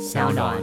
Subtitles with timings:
[0.00, 0.56] 小暖。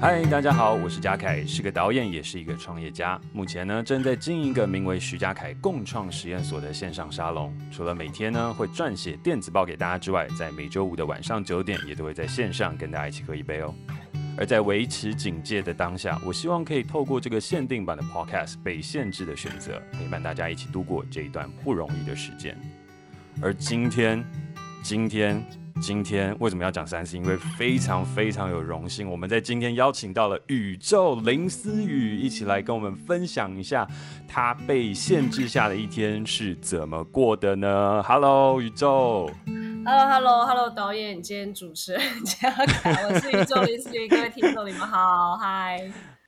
[0.00, 3.20] 嗨，大家好，我是嘉凯，是个导演，也是一个创业家。
[3.32, 7.52] 目前呢，正在经营一个名为徐嘉凯共创实验所的线上沙龙。
[7.72, 13.74] 除了每天呢会撰写电子报给大家之外，在每周五的晚上九点，也都会在线上跟大家一起喝一杯哦。
[14.38, 22.56] 而在维持警戒的当下，我希望可以透过这个限定版的 Podcast《被限制的选择》，陪伴大家一起度过这一段不容易的时间。
[23.40, 24.22] 而今天，
[24.82, 25.42] 今天。
[25.80, 27.16] 今天为什么要讲三 C？
[27.16, 33.84] 因为非常非常有荣幸，我们在今天邀请到了宇宙林思雨，一起来跟我们分享一下
[34.28, 39.28] 他被限制下的一天是怎么过的呢？Hello，宇宙。
[39.84, 45.80] Hello，Hello，Hello，导演兼主持人嘉凯，我是宇宙林思雨，各位听众你们好，嗨。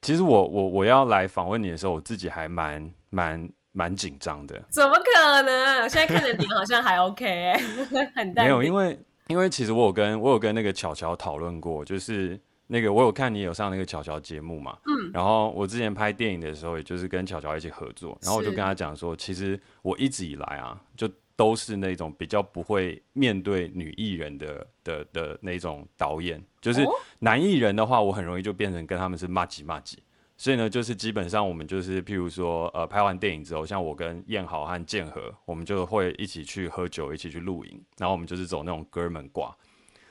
[0.02, 4.58] 其实我我我要来访问你的时候，我自己还蛮蛮蛮紧张的。
[4.70, 5.82] 怎么可能？
[5.82, 7.58] 我现在看着你好像还 OK，欸、
[8.16, 8.44] 很淡定。
[8.44, 8.98] 没有，因为。
[9.28, 26.86] 因为其实我有跟我有跟那个巧巧讨论过，就是那个我有看你有上那个巧巧节目嘛，嗯，然后我之前拍电影的时候，也就是跟巧巧一起合作，然后我就跟他讲说，其实我一直以来啊，就都是那种比较不会面对女艺人的的的那种导演，就是
[27.20, 30.02] 男艺人的话，我很容易就变成跟他们是麻吉麻吉。
[30.36, 39.56] 所以呢，就是基本上我们就是，譬如说，呃，拍完电影之后，像我跟燕豪和建和，我们就会一起去喝酒，一起去露营，然后我们就是走那种哥们挂。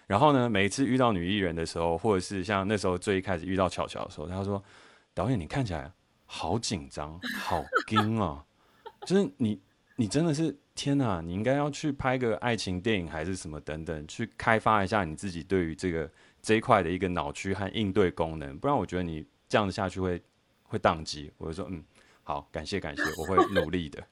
[0.08, 4.64] 然后呢，每一次遇到女艺人的时候，或者是像那时候最一开始遇到巧巧的时候，他说
[5.14, 5.92] ：“导演，你看起来
[6.26, 8.46] 好紧张，好惊啊！
[9.06, 9.60] 就是你，
[9.98, 11.20] 你真的是天哪！
[11.20, 16.10] 你应该要去拍个爱情电影还是什么等等，去开发一下你自己对于这个
[16.42, 20.20] 这一块的一个脑区和应对功能，不然我觉得你。”这样子下去会
[20.64, 21.84] 会宕机，我就说嗯，
[22.24, 24.04] 好，感谢感谢， 我会努力的。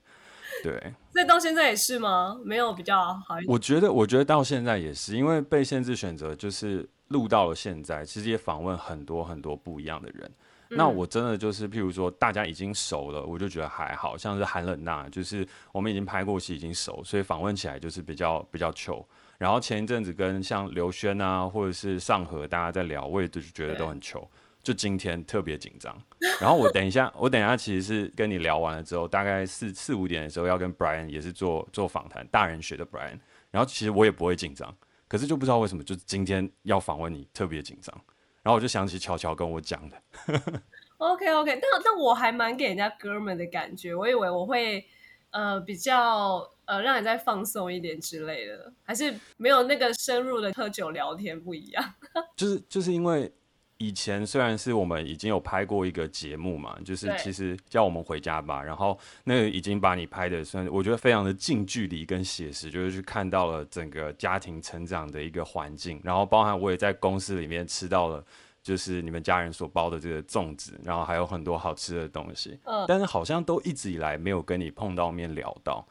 [0.62, 2.40] 对，所以到现在也是吗？
[2.44, 3.52] 没有比较好一点。
[3.52, 10.32] 我觉得，我觉得到现在也是，因为被限制选择，就是录到了现在，其实也访问很多很多不一样的人。
[10.70, 19.04] 嗯、那我真的就是，譬如说大家已经熟了，我就觉得还好，像是韩冷娜，就是我们已经拍过戏，已经熟，所以访问起来就是比较比较糗。
[19.40, 24.30] 然后前一阵子跟像刘轩啊，或者是尚和大家在聊，我也就是觉得都很糗。
[24.64, 25.96] 就今天特别紧张，
[26.40, 34.72] 然后我等一下， 我等一下其实是跟你聊完了之后，大概四四五点的时候要跟 Brian 也是做做访谈，大人学的 Brian，然后其实我也不会紧张，
[35.08, 37.96] 可是就不知道为什么，就是今天要访问你特别紧张，
[38.44, 40.02] 然后我就想起巧巧跟我讲的。
[40.98, 44.86] OK OK，但但我还蛮给人家哥们的感觉，我以为我会
[45.32, 51.94] 呃比较呃让你再放松一点之类的，还是没有那个深入的喝酒聊天不一样。
[52.38, 53.34] 就是就是因为。
[53.82, 68.24] 以前虽然是我们已经有拍过一个节目嘛，就是其实叫我们回家吧，然后那个已经把你拍的算我觉得非常的近距离跟写实，就是去看到了整个家庭成长的一个环境，然后包含我也在公司里面吃到了，
[68.62, 75.84] 就是你们家人所包的这个粽子，然后还有很多好吃的东西，嗯，但是好像都一直以来没有跟你碰到面聊到，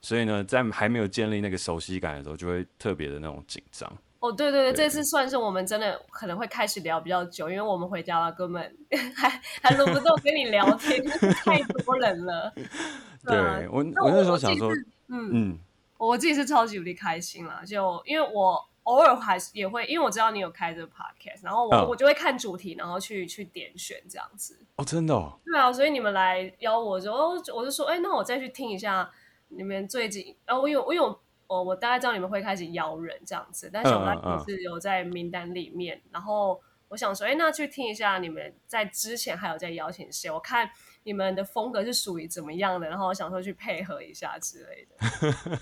[0.00, 3.90] 所以呢，在还没有建立那个熟悉感的时候，就会特别的那种紧张。
[4.18, 8.76] 哦，对对对，这次算是我们真的可能会开始聊比较久，因为我们回家了，根本
[9.14, 9.28] 还
[9.62, 12.52] 还轮不到跟你聊天，太多人了。
[13.26, 14.72] 对，我我那时候想说，
[15.08, 15.58] 嗯嗯，
[15.98, 24.58] 我自己是超级无敌开心啦，就因为我偶尔还是也会，因为我知道你有开这个 podcast，然后我、哦、我就会看主题，然后去去点选这样子。
[24.76, 25.38] 哦，真的、哦？
[25.44, 29.10] 对啊，所以你们来邀我之后，我就说，哎，那我再去听一下
[29.48, 31.20] 你们最近，然后我有我有。
[31.48, 35.96] 哦，我大概知道你们会开始邀人这样子，但是我那是有在名单里面。
[35.96, 40.30] 嗯嗯、然后我想说，哎，那去听一下你们在之前还有在邀请谁？
[40.30, 40.68] 我看
[41.04, 42.88] 你们的风格是属于怎么样的？
[42.88, 45.58] 然后我想说去配合一下之类的。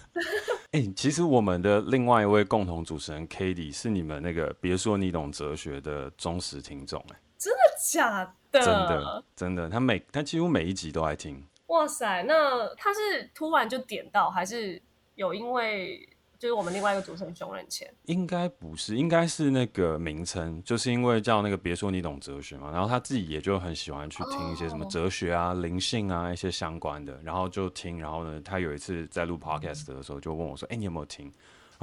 [0.73, 7.59] 哎、欸，其实我们的另外一位共同主持人 Katie 是你们那个别说你懂哲学的忠实听众，哎，真的
[7.93, 8.61] 假的？
[8.61, 11.47] 真的真的，他每他几乎每一集都爱听。
[11.67, 14.81] 哇塞，那他是突然就点到还是？
[15.15, 16.09] 有，因为
[16.39, 31.33] 就是我们另外一个主持人熊仁谦，应该不是，应该是那个名称，就是因为叫那个别说你懂哲学嘛，然后他自己也就很喜欢去听一些什么哲学啊、灵性啊一些相关的，然后就听，然后呢，他有一次在录 podcast 的时候就问我说：“哎、欸，你有没有听？”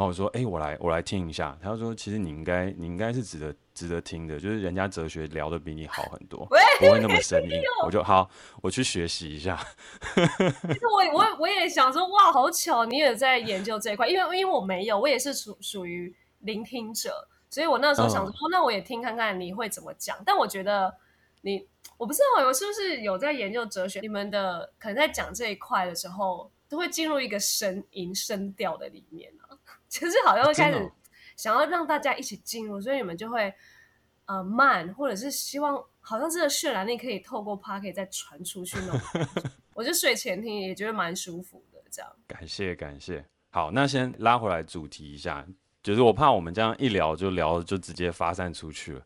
[0.02, 6.44] 然后我说：“哎、欸，我来，我来听一下。”他就说：“其实你应该，你应该是值得值得听的，就是人家哲学聊的比你好很多，
[6.80, 8.28] 不会那么生 硬。”我就好，
[8.64, 9.56] 我去学习一下。
[10.18, 20.18] 其实我我我也想说，哇，好巧，你也在研究这一块，因为因为我没有，我也是属属于聆听者，所以我那时候想说，嗯、那我也听看看你会怎么讲。
[20.26, 20.92] 但我觉得
[21.42, 21.64] 你，
[21.96, 29.32] 我不知道我是不是有在研究哲学，你们的可能在讲这一块的时候，都会进入一个声音声调的里面。
[29.92, 30.92] 就是好像会开始
[31.36, 33.54] 想要让大家一起进入，所以你们就会
[34.26, 39.28] 呃慢，或者是希望好像这个渲染力可以透过 Podcast 再传出去那种。
[39.76, 42.10] 我就睡前听也觉得蛮舒服的，这样。
[42.28, 43.26] 感谢感谢。
[43.50, 45.46] 好，那先拉回来主题一下，
[45.84, 49.02] 就是我怕我们这样一聊就聊就直接发散出去了。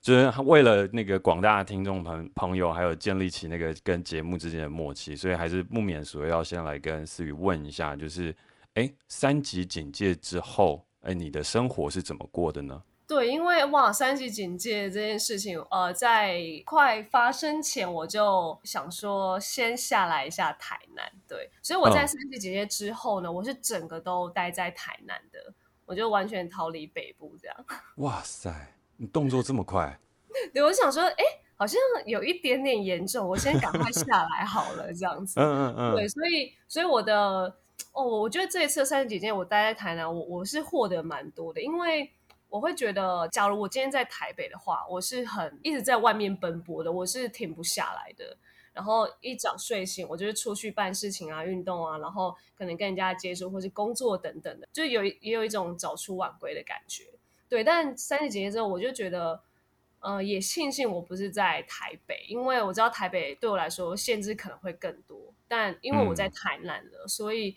[0.00, 8.34] 就是为了那个广大的听众朋朋友，还有建立起那个跟节目之间的默契，所以还是不免俗要先来跟思雨问一下，就是，
[8.74, 12.82] 哎，三级警戒之后，哎，你的生活是怎么过的呢？
[13.06, 25.52] 对，因为哇，三级警戒这件事情，呃，在快发生前，我就想说先下来一下台南，对，所以我在三级警戒之后呢，嗯、我是整个都待在台南的，
[25.84, 27.56] 我就完全逃离北部这样。
[27.96, 28.74] 哇塞！
[28.96, 29.98] 你动作这么快？
[30.54, 31.24] 对，我想说，哎，
[31.56, 35.38] 好像有一点点严重，我先赶快下来好了，这样子。
[35.38, 35.94] 嗯嗯嗯。
[35.94, 37.54] 对，所以，所以我的，
[37.92, 42.10] 哦，我觉得这一次三十几天我待在台南，我我是获得蛮多的，因为
[42.48, 48.36] 我会觉得，假如我今天在台北的话，我是很一直在外面奔波的，我是停不下来的。
[48.72, 57.04] 然后一早睡醒，我就是出去办事情啊、运动啊，然后可能跟人家接触或是工作等等的，就有也有一种早出晚归的感觉。
[57.50, 59.42] 对，但三十几天之后，我就觉得，
[60.00, 65.34] 呃，也庆幸我不是在台北，因为我知道台北对我来说限制可能会更多。
[65.46, 67.54] 但因为我在台南了，嗯、所以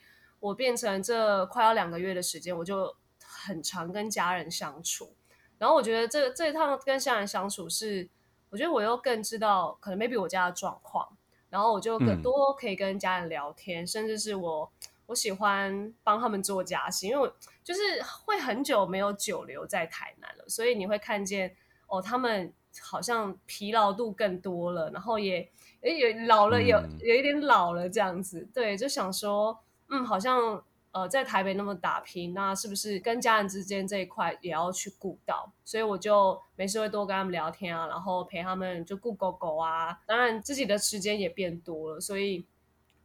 [0.47, 5.15] 我变成这快要两个月的时间，我就很常跟家人相处。
[5.57, 8.09] 然后我觉得这这一趟跟家人相处是，
[8.50, 11.18] 我觉得我又更知道可能 maybe 我家的状况，
[11.50, 14.71] 然后我就更多可以跟家人聊天，嗯、甚至是我。
[15.07, 17.31] 我喜欢帮他们做家事，因为我
[17.63, 21.56] 就是会很久没有久留在台南了，所以你会看见
[21.86, 22.51] 哦，他们
[22.81, 25.47] 好像疲劳度更多了，然后也
[25.83, 28.50] 也老了，有有一点老了这样子。
[28.51, 29.59] 对，就想说，
[29.89, 35.51] 嗯，好像呃在台北那么打拼，那是不是跟家人之间这一块也要去顾到？
[35.63, 42.45] 所以我就没事会多跟他们聊天啊，然后陪他们就顾狗狗啊，当然自己的时间也变多了，所以。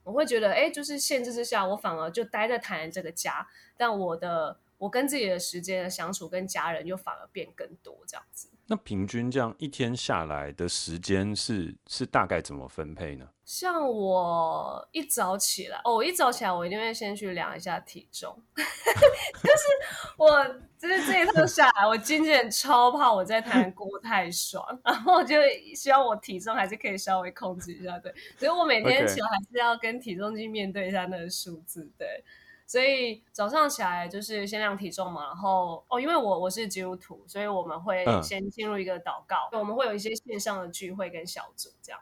[0.03, 3.47] 我会觉得，哎，就是限制之下，我反而就待在台南这个家，
[3.77, 8.49] 但我的我跟自己的时间的相处，跟家人又反而变更多这样子。
[8.71, 13.29] 那平均这样一天下来的时间是是大概怎么分配呢？
[13.45, 18.41] 像我一早起来，哦，我一早起来，我一定会先去量一下体重。
[18.55, 20.45] 就是我
[20.79, 25.35] 就是这一趟下来，我经纪人超怕我在台南过太爽，然后我就
[25.75, 28.15] 希望我体重还是可以稍微控制一下，对。
[28.39, 32.23] 所以我每天起来还是要跟体重机面对一下那个数字，对。
[32.71, 42.01] 所以早上起来就是先量体重嘛，然后哦，因为我我是基督徒，所以我们会先进入一个祷告，嗯、我们会有一些线上的聚会跟小组这样，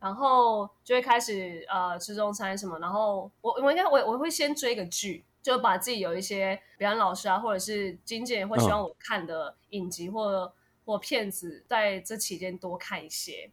[0.00, 10.52] 然后就会开始呃吃中餐什么，然后我我应该我我会先追个剧，就把自己有一些表演老师啊，或者是经纪人会希望我看的影集或、嗯、
[10.86, 13.50] 或片子，在这期间多看一些，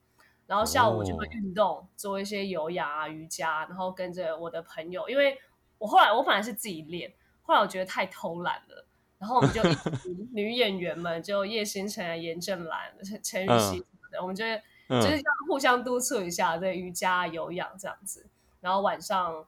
[0.48, 5.38] 然后下午就会运动，哦、做一些有氧啊、瑜伽，然后跟着我的朋友，因为。
[5.84, 8.86] 我后来我本来是自己练，后来我觉得太偷懒了，
[9.20, 9.62] 然后我们就
[10.32, 14.46] 女演员们，就叶星辰、严正兰、陈雨希什么的，嗯、我们就
[14.88, 18.26] 就是要互相督促一下，对瑜伽、有氧这样子。
[18.62, 19.46] 然后晚上，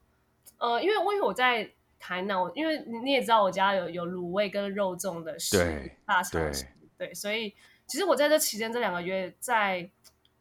[0.57, 6.51] 呃，因为因为我在台南，因为你也知道我家有有卤味跟肉粽的食大餐
[6.97, 7.55] 对，对，所以
[7.87, 9.89] 其实我在这期间这两个月，再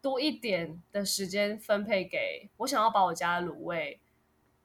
[0.01, 4.01] 多一点的时间分配给我，想要把我家的卤味。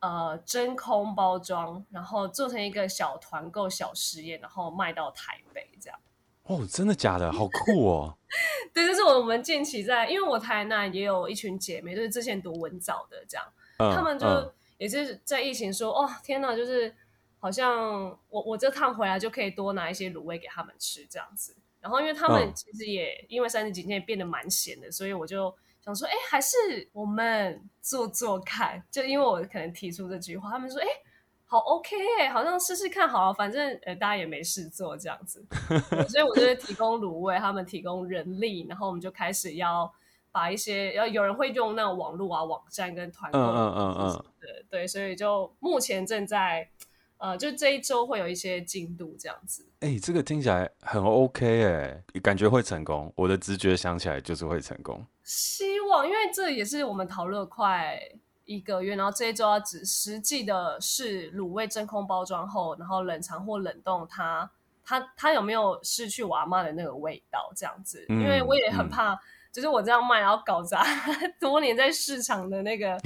[0.00, 5.99] 呃，真空包装，然后做成一个小团购小实验，然后卖到台北这样。
[6.45, 7.30] 哦，真的假的？
[7.30, 8.16] 好酷哦！
[8.73, 13.47] 对，就是我们近期在，因为我台南也有一群姐妹，就是之前读文藻的这样，
[13.78, 16.95] 嗯、他们就、嗯、也是在疫情说，哦，天哪，就是
[17.38, 21.54] 好像我我这趟回来就可以多拿一些卤味给他们吃这样子。
[21.78, 25.54] 然后因为他们其实也、嗯、因为三级警戒变得蛮闲的，所以我就。
[25.80, 26.56] 想说，哎，还是
[26.92, 30.87] 我们做做看，就因为我可能提出这句话，他们说，哎，
[31.44, 35.44] 好 OK，哎，好像试试看好了，反正呃大家也没事做这样子，
[36.08, 39.92] 所以我就会提供卤味，他们提供人力，然后我们就开始要
[40.30, 46.68] 把一些，要有人会用那种网络啊、网站跟团购，嗯嗯嗯嗯，对对，所以就目前正在。
[47.22, 49.62] 呃，就这一周会有一些进度这样子。
[49.80, 53.12] 哎、欸，这个听起来很 OK 哎，感觉会成功。
[53.14, 55.04] 我的直觉想起来就是会成功。
[55.22, 58.00] 希望，因为这也是我们讨论快
[58.44, 64.50] 一个月，然后这一周要只实际的是卤味真空包装后，然后冷藏或冷冻它，
[64.85, 68.04] 它它有没有失去我阿嬷的那个味道这样子？
[68.09, 69.16] 嗯、因为我也很怕
[69.52, 70.85] 就是我这样卖，然后搞砸
[71.40, 72.99] 多年在市场的 那个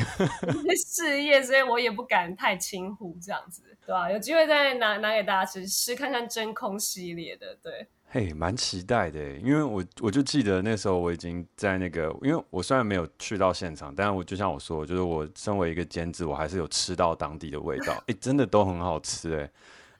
[0.77, 4.13] 事业，所以我也不敢太轻忽这样子，对吧、啊？
[4.13, 7.89] 有机会再拿拿给大家吃吃看看真空系列的，对。
[8.15, 19.51] 嘿，蛮期待的，因为我我就记得那时候我已经在那个，因为我虽然没有去到现场，但是我就像我说，就是我身为一个监制，我还是有吃到当地的味道，哎，真的都很好吃，哎，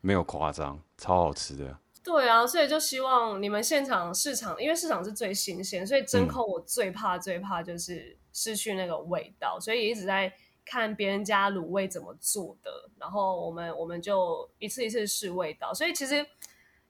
[0.01, 1.77] 没有夸张，超好吃的。
[2.05, 10.33] 对啊，所以就希望你们现场市场，因为市场是最新鲜，所以真空我最怕最怕就是失去那个味道，嗯、所以一直在
[10.65, 16.25] 看别人家卤味怎么做的，然后我们我们就一次一次试味道，所以其实。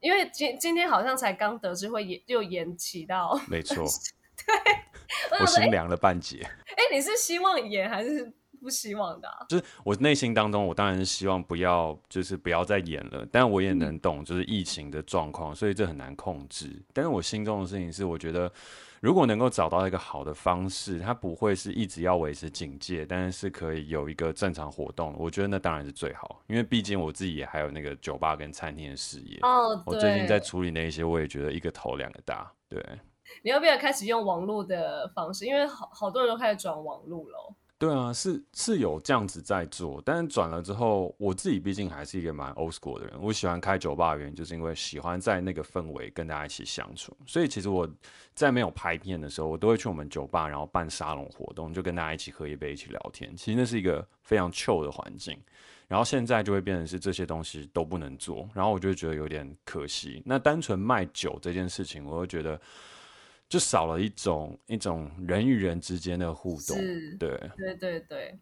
[0.05, 3.77] 因为今今天好像才刚得知会延又延期到，没错，
[4.47, 6.41] 对，我心凉了半截。
[6.43, 8.31] 哎，你是希望延还是
[8.61, 9.47] 不希望的啊？
[9.49, 13.27] 就是我内心当中，我当然是希望不要，就是不要再延了。
[13.33, 16.71] 但我也能懂，就是疫情的状况，所以这很难控制。
[16.93, 18.53] 但是我心中的事情是，我觉得。
[19.05, 26.41] 如果能够找到一个好的方式，它不会是一直要维持警戒，但是是可以有一个正常活动，我觉得那当然是最好。
[26.47, 29.39] 因为毕竟我自己也还有那个酒吧跟餐厅的事业。
[29.43, 32.51] 哦，我最近在处理那些，我也觉得一个头两个大。
[32.67, 32.83] 对，
[33.43, 35.45] 你要不要开始用网络的方式？
[35.45, 37.55] 因为好好多人都开始转网络了。
[37.85, 43.15] 对啊，是是有这样子在做，但是转了之后，我自己毕竟还是一个蛮 old school 的人。
[43.21, 47.15] 我喜欢开酒吧的原因，就是因为喜欢在那个氛围跟大家一起相处。
[47.27, 47.87] 所以其实我
[48.35, 53.37] 在没有拍片的时候，我都会去我们酒吧，然后办沙龙活动，就跟大家一起喝一杯，一起聊天。
[53.37, 55.39] 其实那是一个非常 chill 的环境。
[55.87, 60.23] 然后现在就会变成是这些东西都不能做，然后我就觉得有点可惜。
[60.25, 62.59] 那单纯卖酒这件事情，我会觉得。
[63.49, 66.77] 就少了一种一种人与人之间的互动，
[67.19, 68.39] 对对对对，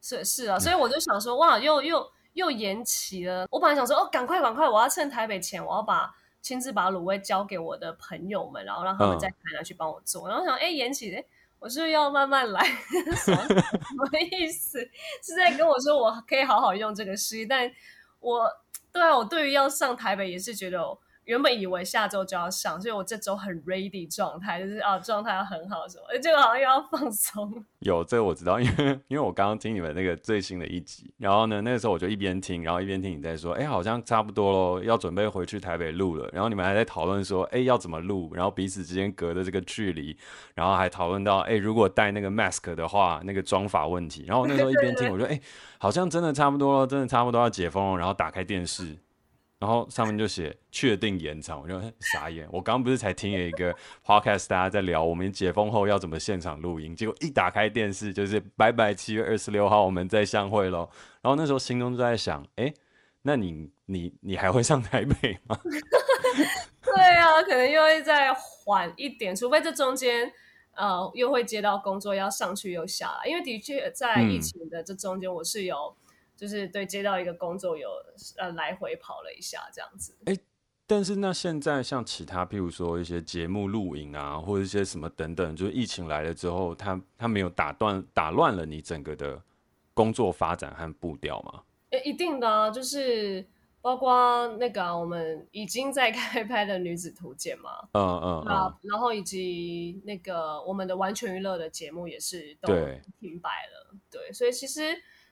[0.00, 3.46] 是是啊，所以我就想说，哇，又又又延期了。
[3.50, 10.28] 我本来想说，哦，赶快赶快，我要趁台北前，我要把亲自把卤味交给我的朋友们，然后让他们在台南去帮我做。
[10.28, 11.22] 嗯、然后想，哎，延期，哎，
[11.58, 12.64] 我是不是要慢慢来？
[13.16, 13.54] 什么什
[13.96, 14.78] 么意思？
[15.22, 17.70] 是在跟我说我可以好好用这个事，但
[18.20, 18.48] 我
[18.92, 20.96] 对啊，我对于要上台北也是觉得。
[21.24, 27.64] 原本以为下周就要上，所以我这周很 ready 状态，就是啊状态要很好什么，结果好像又要放松。
[27.80, 36.28] 有这个我知道，因为因为我刚刚听你们那个最新的一集，然后呢那个时候我就一边听，然后一边听你在说，哎、好像差不多喽，要准备回去台北录了。
[36.32, 40.16] 然后你们还在讨论说，哎、要怎么录，然后彼此之间隔的这个距离，
[40.54, 44.24] 然后还讨论到，哎、如果戴那个 mask 的话，那个妆发问题。
[44.26, 45.40] 然后我那时候一边听，我说，哎、
[45.78, 47.98] 好像真的差不多了，真的差不多要解封了。
[47.98, 48.96] 然后打开电视。
[49.64, 51.80] 然后上面就写确定延长，我就
[52.12, 52.46] 傻眼。
[52.52, 60.86] 我刚刚不是才听了一个 podcast，大家在聊我们解封后要怎么现场录音，结果一打开电视就是拜拜，七月二十六号我们再相会喽。
[61.22, 62.74] 然后那时候心中就在想，哎，
[63.22, 65.58] 那你你你还会上台北吗？
[66.84, 70.30] 对啊，可能又会再缓一点，除非这中间
[70.74, 75.96] 呃又会接到工作要上去又下来，因为的确在疫情的这中间我是有。
[76.36, 77.88] 就是对，接到一个工作有
[78.38, 80.16] 呃来回跑了一下这样子。
[80.26, 80.36] 哎，
[80.86, 89.40] 但是那现在像其他，譬如说一些节目录影啊，或者一些什么等等，就是疫情来了之后，它它没有打断打乱了你整个的
[89.94, 91.62] 工作发展和步调吗？
[91.90, 93.46] 哎，一定的啊，就是
[93.80, 102.74] 包括那个、啊、我们已经在开拍的女子图鉴嘛，嗯嗯，然后然后以及那个我们的完全娱乐的节目也是都
[103.20, 104.82] 停摆了，对，对，所以其实。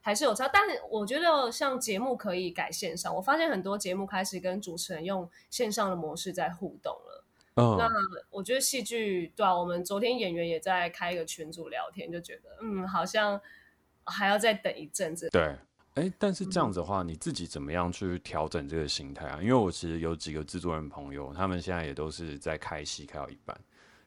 [0.04, 3.14] 还是有差，但我觉得像节目可以改线上。
[3.14, 7.24] 我发现很多节目开始跟主持人用线上的模式在互动了。
[7.54, 7.88] 嗯，那
[8.30, 13.40] 我觉得戏剧对啊，我们昨天演员也在开一个群组聊天，就觉得嗯，好像
[14.04, 15.28] 还要再等一阵子。
[15.30, 15.56] 对，
[15.94, 19.38] 哎，但是这样子的话，嗯，你自己怎么样去调整这个心态啊？
[19.40, 23.56] 因为我其实有几个制作人朋友，他们现在也都是在开戏开到一半。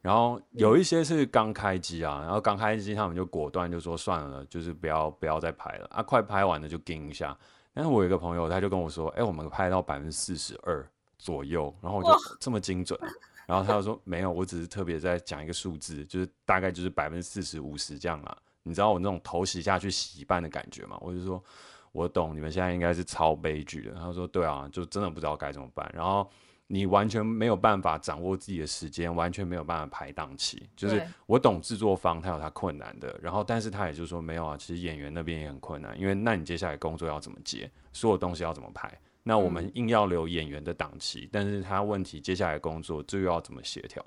[0.05, 7.35] 然后有一些是刚开机啊，然后刚开机他们就果断就说算了，就是不要不要再拍了啊，快拍完了就盯一下。
[7.73, 12.99] 但是我有一个朋友他就跟我说，哎，我们拍到百分之四十二左右，然后我就这么精准，
[13.47, 18.37] 然后他就说没有，我只是特别在讲一个数字，就是大概就是百分之四十五十这样啦。
[18.61, 20.99] 你知道我那种头洗下去洗一半的感觉吗？
[21.01, 21.43] 我就说
[21.91, 23.95] 我懂，你们现在应该是超悲剧的。
[23.95, 25.91] 他说对啊，就真的不知道该怎么办。
[25.95, 26.29] 然后。
[26.67, 30.67] 你完全没有办法掌握自己的时间，完全没有办法排档期。
[30.75, 38.91] 就是我懂制作方他有他困难的，然后但是他也就是说没有啊，其实演员那边也很困难，因为那你接下来工作要怎么接，所有东西要怎么排？
[39.21, 44.03] 那我们硬要留演员的档期，嗯、但是他问题接下来工作这又要怎么协调？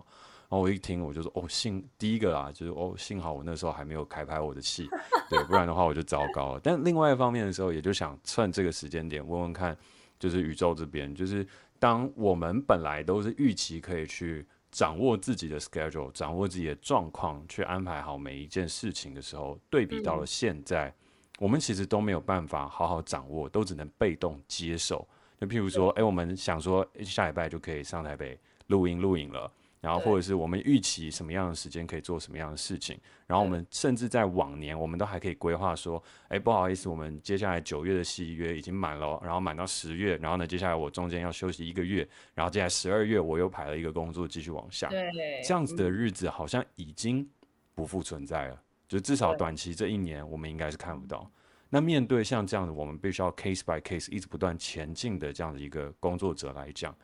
[0.48, 4.88] 然后我一听我就说哦，幸第一个啊，就是哦，幸好我那时候还没有开拍我的戏，
[5.30, 6.60] 对，不然的话我就糟糕了。
[6.60, 9.76] 但另外一方面的时候，也就想趁这个时间点问问看，
[10.18, 11.46] 就是宇宙这边就是。
[11.78, 20.94] 当我们本来都是预期可以去掌握自己的 schedule，掌握自己的状况，去安排好每一件事情的时候，对比到了现在，嗯、
[21.40, 25.06] 我们其实都没有办法好好掌握，都只能被动接受。
[25.40, 29.50] 就譬如说，哎、欸，我们想说下礼拜就可以上台北录音录影了。
[29.88, 47.26] 然后，或者是我们预期什么样的时间可以做什么样的事情，然后我们甚至在往年，我们都还可以规划说，哎，不好意思，我们接下来九月的戏约已经满了，然后满到十月，然后呢，接下来我中间要休息一个月，然后接下来十二月我又排了一个工作继续往下，对，这样子的日子好像已经
[47.74, 51.30] 不复存在了，就至少短期这一年我们应该是看不到。
[51.70, 56.94] 那面对像这样的我们必须要 case by case 一直不断前进的这样的一个工作者来讲。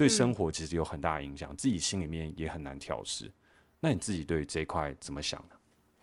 [0.00, 3.30] 对生活其实有很大的影响，嗯、自己心里面也很难调试。
[3.80, 5.56] 那你自己对于这一块怎么想呢？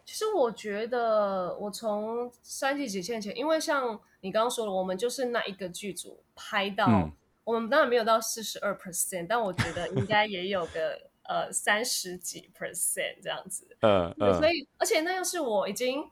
[0.05, 7.11] 其实我觉得，我从三级警戒前，因为像你刚刚说的，我们就是那一个剧组拍到，嗯、
[7.43, 13.67] 我们当然没有到四十二 percent，但我觉得应该也有个呃三十几 percent 这样子。
[13.81, 14.33] 嗯嗯。
[14.39, 16.03] 所以，而且那又是我已经。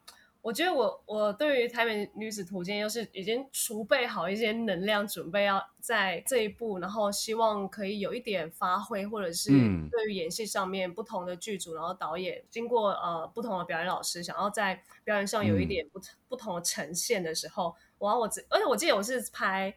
[0.45, 9.49] 我觉得我我对于台北女子图鉴又是已经储备好一些能量，准备要在这一步，然后希望可以有一点发挥，或者是
[9.89, 19.75] 对于演戏上面不同的剧组，然后导演经过呃不同的表演老师，想要在表演上有一点不不同的呈现的时候，我我而且我记得我是拍。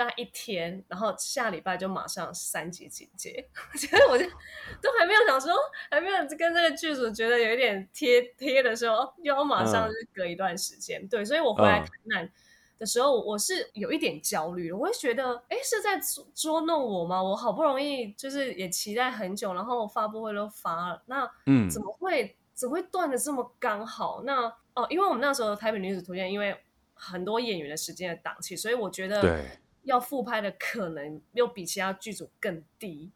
[0.00, 4.24] 大概一天，然后下礼拜就马上三级警戒， 我觉得我就
[4.80, 5.52] 都还没有想说，
[5.90, 11.02] 还没有跟这个剧组觉得有一点贴贴的时候，又要马上就是隔一段时间。
[11.02, 12.32] 嗯、对，所以我回来台南
[12.78, 16.00] 的时候，我是有一点焦虑，我会觉得，哎，是在
[16.34, 17.22] 捉弄我吗？
[17.22, 24.22] 我好不容易就是也期待很久，然后发布会都发了，那嗯，怎么会、嗯、怎么会断的这么刚好？
[24.24, 26.58] 那哦，因为我们那时候台北女子图鉴，因为
[26.94, 29.44] 很多演员的时间的档期，所以我觉得对。
[29.82, 33.10] 要复拍的可能又比其他剧组更低，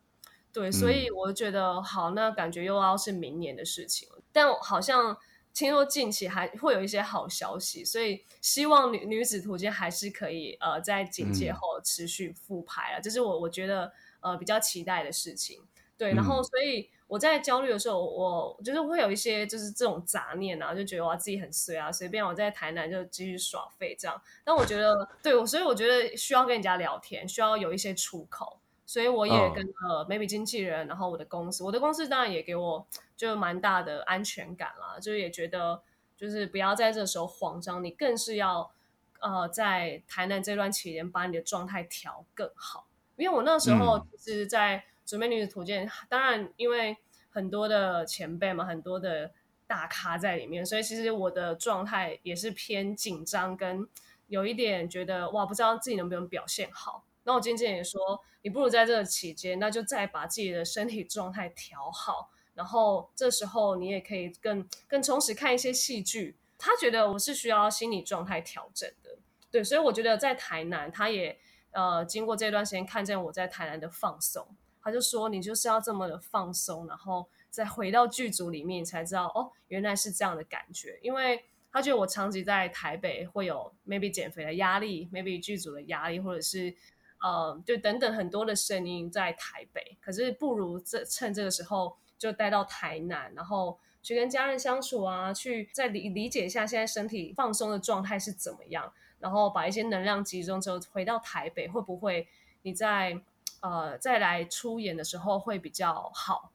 [0.53, 4.19] 对，所以我觉得、嗯、好，那感觉又要是明年的事情了。
[4.33, 5.17] 但好像
[5.53, 15.63] 听说近期还会有一些好消息，所以希望女女子图鉴还是可以呃在警戒后持续复拍啊，这、嗯、是我我觉得呃比较期待的事情。
[15.97, 16.91] 对，然后所以。
[17.15, 24.21] 嗯我在焦虑的时候，我就是会有一些就是这种杂念啊，就觉得我自己很衰啊，随便我在台南就继续耍废这样。
[24.43, 32.85] 但我觉得，对我，所以我觉得需要跟人家聊天，需要有一些出口，所以我也跟呃 maybe 经纪人，然后我的公司，我的公司当然也给我
[33.17, 35.81] 就蛮大的安全感啦，就是也觉得
[36.17, 38.73] 就是不要在这时候慌张，你更是要
[39.21, 44.85] 呃在台南这段期间把你的状态调更好，因为我那时候就是在。
[45.07, 46.97] 准备女子图鉴，当然因为
[47.35, 49.33] 很多的前辈嘛，很多的
[49.67, 53.89] 大咖在里面，所以其实我的状态也是偏紧张，跟
[54.29, 57.05] 有一点觉得哇，不知道自己能不能表现好。
[57.25, 58.01] 那我经纪人也说，
[58.43, 66.37] 你不如在这个期间，那就再把自己的身体状态调好，然后这时候你也可以更更充实看一些戏剧。
[66.57, 69.19] 他觉得我是需要心理状态调整的，
[69.51, 71.37] 对，所以我觉得在台南，他也
[71.73, 74.47] 呃经过这段时间看见我在台南的放松。
[74.85, 80.99] 他就说：“你就是要这么的放松，然后再回到剧组里面，才知道哦，原来是这样的感觉。
[81.01, 81.43] 因为
[81.73, 86.75] 他觉得我长期在台北会有 maybe 减肥的压力，maybe 剧组的压力，或者是
[87.23, 89.97] 呃，就等等很多的声音在台北。
[90.03, 102.29] 可是不如这趁这个时候就带到台南，然后去跟家人相处啊，去再理理解一下现在身体放松的状态是怎么样，然后把一些能量集中之后回到台北，会不会
[102.61, 103.19] 你在？”
[103.65, 106.53] 呃，再来出演的时候会比较好，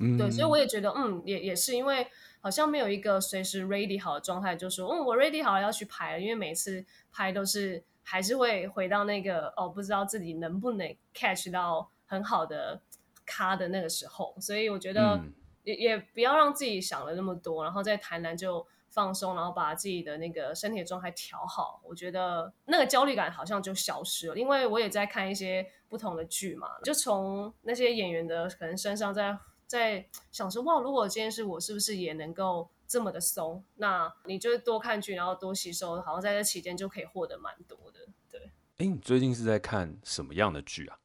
[0.00, 2.04] 嗯，对，所以我也觉得，嗯，也也是因为
[2.40, 12.82] 好像没有一个随时 ready 好的状态，就说，嗯，我 ready 好了要去拍了，因为每次拍都是还是会回到那个哦，不知道自己能不能 catch 到很好的
[13.24, 15.22] 咖的那个时候，所以我觉得
[15.62, 18.66] 也、嗯、也不要让自己想了那么多，然后在台南就。
[18.92, 24.36] 放松，然后把自己的那个身体的状态调好，我觉得那个焦虑感好像就消失了。
[24.36, 33.64] 因为我也在看一些不同的剧嘛，就从那些演员的可能身上在在想说，哇，如果今天是我，是不是也能够这么的松？
[33.76, 38.00] 那你就多看剧，然后多吸收，好像在这期间就可以获得蛮多的。
[38.30, 40.98] 对，哎，你最近是在看什么样的剧啊？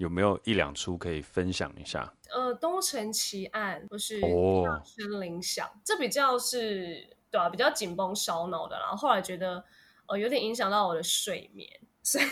[0.00, 2.10] 有没有一两出可以分享一下？
[2.34, 4.18] 呃，《东城奇案》不是
[4.64, 8.78] 《大声铃响》，这比较是对啊，比较紧绷烧脑的。
[8.78, 9.62] 然后后来觉得，
[10.06, 11.68] 呃，有点影响到我的睡眠，
[12.02, 12.24] 所以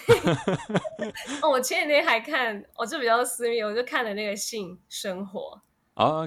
[1.44, 5.61] 哦，我前几天还看，我、哦、这比较私密，我就看了那个《性生活》。
[5.98, 6.24] 啊，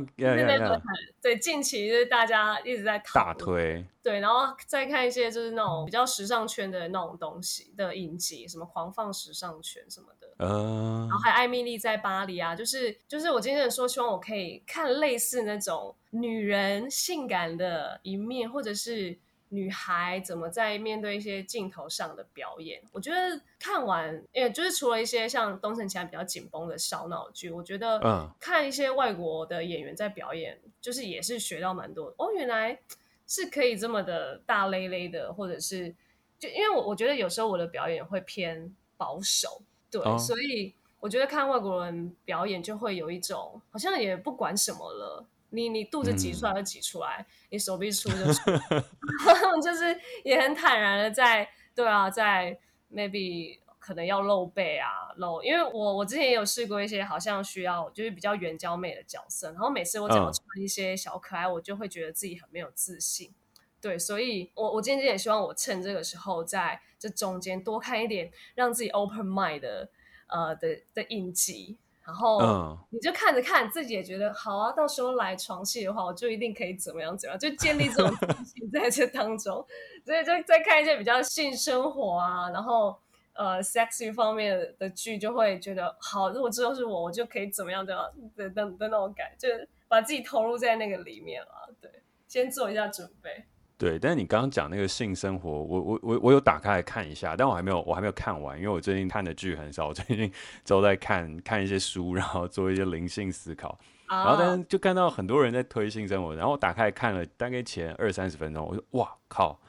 [1.21, 19.17] 对近期就是大家一直在大推，对，然后再看一些就是那种比较时尚圈的那种东西的影集，什么狂放时尚圈什么的，嗯，然后还有艾米丽在巴黎啊，就是就是我今天说，希望我可以看类似那种女人性感的一面，或者是
[19.53, 22.81] 女孩怎么在面对一些镜头上的表演。
[22.93, 27.99] 我觉得看完，也就是除了一些像东城奇案比较紧绷的烧脑剧，我觉得
[28.39, 32.13] 看一些外国的演员在表演，就是也是学到蛮多。
[32.17, 32.79] 哦，原来
[33.27, 35.93] 是可以这么的大咧咧的，或者是
[36.39, 39.61] 就因为我我觉得有时候我的表演会偏保守。
[39.91, 48.51] 对，哦、所以我觉得看外国人表演就会有一种好像也不管什么了，你你肚子挤出来就挤出来，嗯、你手臂粗就粗
[49.63, 52.57] 就是也很坦然的在对啊，在
[52.91, 63.33] maybe 可能要露背啊露，因为我我之前也有试过一些好像需要就是比较圆娇美的角色，然后每次我只要穿一些小可爱，哦、我就会觉得自己很没有自信。
[63.81, 69.89] 对，所以我我今天也希望我趁这个时候在这中间多看一点，让自己 open mind 的
[70.27, 71.79] 呃的的影集，
[72.11, 79.65] 然后你就看着看，自己也觉得好啊，到时候来床戏的话，我就一定可以怎么样怎么样，就建立这种自信在这当中。
[80.05, 82.99] 所以就再看一些比较性生活啊，然后
[83.31, 91.73] 呃 sexy 方面的剧，就会觉得好，如果之后是我，我就可以怎么样怎么样的的的那种感觉，就是把自己投入在那个里面了。
[91.79, 91.89] 对，
[92.27, 93.45] 先做一下准备。
[93.81, 100.31] 对，但是你刚刚讲那个性生活，我我我我有打开来看一下，但我还没有我还没有看完，因为我最近看的剧很少，我最近
[100.63, 103.75] 都在看看一些书，然后做一些灵性思考，
[104.07, 109.59] 然后但是就看到很多人在推性生活，然后我打开来看了大概前二三十分钟，我说哇靠，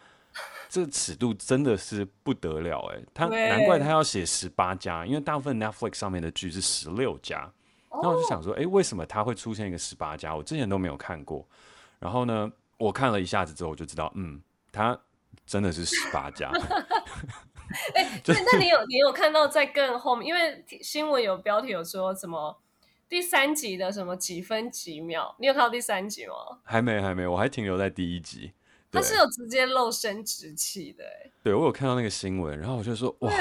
[0.68, 7.50] 这个尺度真的是不得了哎，他难怪他要写十八加，因为大部分 Netflix 上面的剧是十六加，
[7.90, 10.36] 然后我就想说，哎，为什么他会出现一个十八加？
[10.36, 11.48] 我之前都没有看过，
[11.98, 12.52] 然后呢？
[12.82, 14.42] 我看了一下子之后，我就知道，嗯，
[14.72, 14.98] 他
[15.46, 16.50] 真的是十八家。
[17.94, 20.26] 哎、欸，就那你有你有看到在更后面？
[20.26, 22.60] 因为新闻有标题有说什么
[23.08, 25.34] 第三集的什么几分几秒？
[25.38, 26.34] 你有看到第三集吗？
[26.64, 28.52] 还没，还没，我还停留在第一集。
[28.90, 31.04] 他是有直接露生殖器的。
[31.42, 33.32] 对，我有看到那个新闻，然后我就说，哇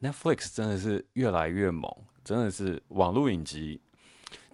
[0.00, 1.88] ，Netflix 真的是越来越猛，
[2.24, 3.80] 真的是网络影集。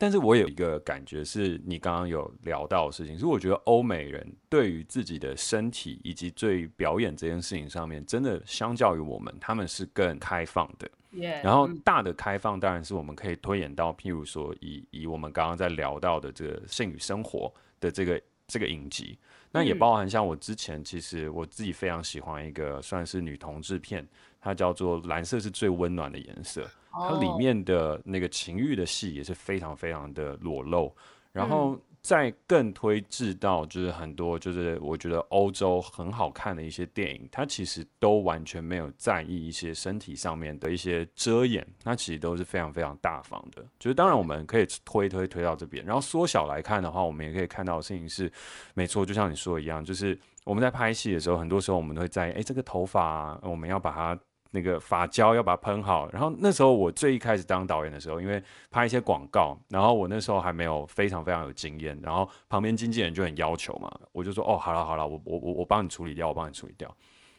[0.01, 10.91] 但是我有一个感觉，是你刚刚有聊到的事情，是我觉得欧美人对于自己的身体以及对于表演这件事情上面，真的相较于我们，他们是更开放的。
[11.13, 19.19] Yeah, 然后大的开放当然是我们可以推演到，譬如说以以我们刚刚在聊到的这个性与生活的这个这个影集，
[19.53, 24.09] 那也包含像我之前其实我自己非常喜欢一个算是女同志片，
[24.41, 26.63] 它叫做《蓝色是最温暖的颜色》。
[26.93, 30.95] 它里面的那个情欲的戏也是非常非常的裸露，
[31.33, 43.63] 然后再更推至到就是很多就是我觉得欧洲很好看的一些电影，它其实都完全没有在意一些身体上面的一些遮掩，它其实都是非常非常大方的。
[43.79, 48.33] 就是当然我们可以推推推到这边，然后缩小来看的话，我们也可以看到的事情是，
[48.75, 54.19] 没错，就像你说一样，就是我们在拍戏的时候，很多时候我们都会在意，哎，这个头发啊，我们要把它。
[54.51, 66.95] 那个发胶要把它喷好，然后那时候我最一开始当导演的时候，因为拍一些广告，然后我那时候还没有非常非常有经验，然后旁边经纪人就很要求嘛，我就说哦，好了好了，我我我我帮你处理掉，我帮你处理掉。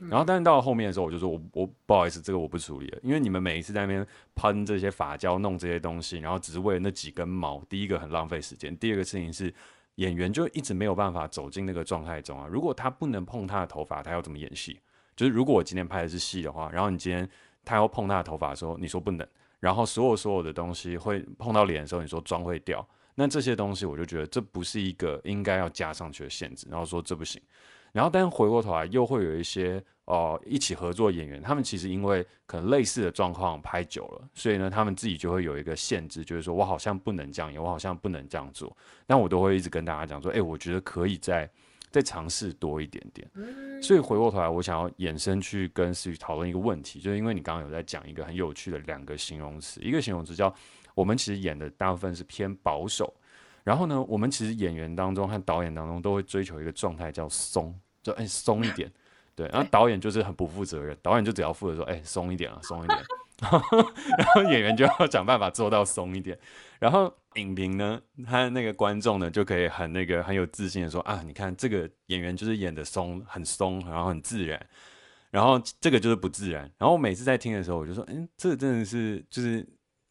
[0.09, 9.53] 然后但是到了后面的时候，我就说我我不好意思，这个我不处理了，因为你们每一次在那边喷这些发胶弄这些东西，然后只是为了那几根毛，第一个很浪费时间，第二个事情是
[9.95, 14.79] 演员就一直没有办法走进那个状态中啊，如果他不能碰他的头发，他要怎么演戏？
[15.21, 17.29] 就是如果我今天拍的是戏的话，然后你今天
[17.63, 19.27] 他要碰他的头发的时候，你说不能，
[19.59, 27.39] 然后所有所有的东西会碰到脸的时候，你说妆会掉，那这些东西我就觉得这不是一个应该要加上去的限制，然后说这不行，
[27.91, 41.47] 然后但回过头来又会有一些哦、呃、一起合作演员，他们其实因为可能类似的状况拍久了，所以呢他们自己就会有一个限制，就是说我好像不能这样演，我好像不能这样做，那我都会一直跟大家讲说，哎，我觉得可以在。
[41.91, 43.29] 再尝试多一点点，
[43.83, 50.53] 所以回过头来，我想要延伸去跟思雨讨论一个问题，就是因为你刚刚有在讲一个很有趣的两个形容词，一个形容词叫
[50.95, 53.13] 我们其实演的大部分是偏保守，
[53.63, 58.89] 然后呢，我们其实演员当中和导演当中都会追求一个状态叫松，就哎松一点，
[59.35, 62.99] 对，然后导演就是很不负责任，导演就只要负责说哎松一点啊，松一点。
[64.17, 66.37] 然后演员就要想办法做到松一点，
[66.79, 74.63] 然后影评呢，他那个观众呢就可以很那个很有自信的说啊，你看这个演员就是演的松，很松，然后很自然，
[75.31, 76.61] 然后这个就是不自然。
[76.77, 79.67] 然后我每次在听的时候，我就说，嗯，这个真的是就是，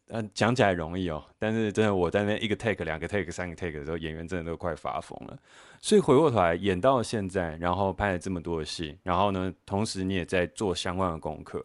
[0.09, 5.38] 嗯，讲起来容易哦，但是真的我在那一个 take、两个 take、三个 take 的时候，演员真的都快发疯了。
[5.81, 11.64] 所以回过头来演到现在，然后拍了这么多的戏，然后呢，同时你也在做相关的功课。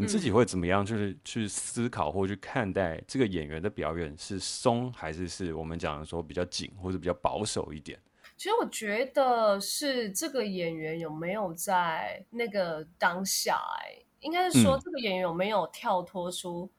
[0.00, 0.84] 你自己会怎么样？
[0.84, 7.98] 就是去思考或去看待这个演员的表演是松还是是我们讲的说比较紧或者比较保守一点？
[8.36, 13.60] 其实我觉得是这个演员有没有在那个当下、
[14.20, 16.70] 应该是说这个演员有没有跳脱出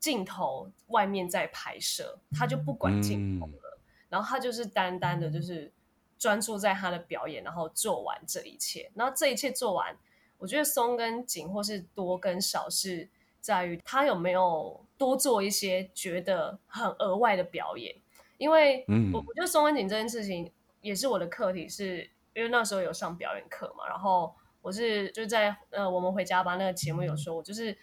[0.00, 5.72] 镜头外面在拍摄，他就不管镜头了，嗯、然后他就是单单的就是
[6.18, 9.96] 专注在他的表演，然后做完这一切，然后这一切做完。
[10.44, 13.08] 我觉得松跟紧，或是多跟少，是
[13.40, 17.96] 在于他有没有多做一些觉得很额外的表演。
[18.36, 20.52] 因为我我觉得松跟紧这件事情
[20.82, 27.74] 也是我的课题是，是因为那时候有上表演课嘛，然后我是就在呃我们回家吧那个节目有说，我就是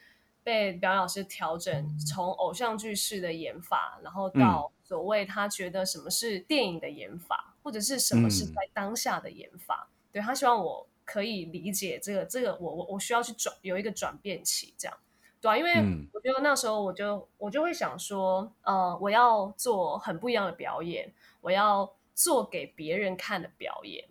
[0.44, 10.88] 被表演老师调整从偶像剧式的演法，然后到所谓他觉得什么是电影的演法，或者是什么是在当下的演法，对，他希望我。
[11.12, 14.98] 可以理解这个，这个我我我需要去转有一个转变期，这样
[15.42, 15.74] 对啊，因为
[16.14, 24.08] 我觉得那时候我就我就会想说，呃，我要做很不一样的表演，我要做给别人看的表演。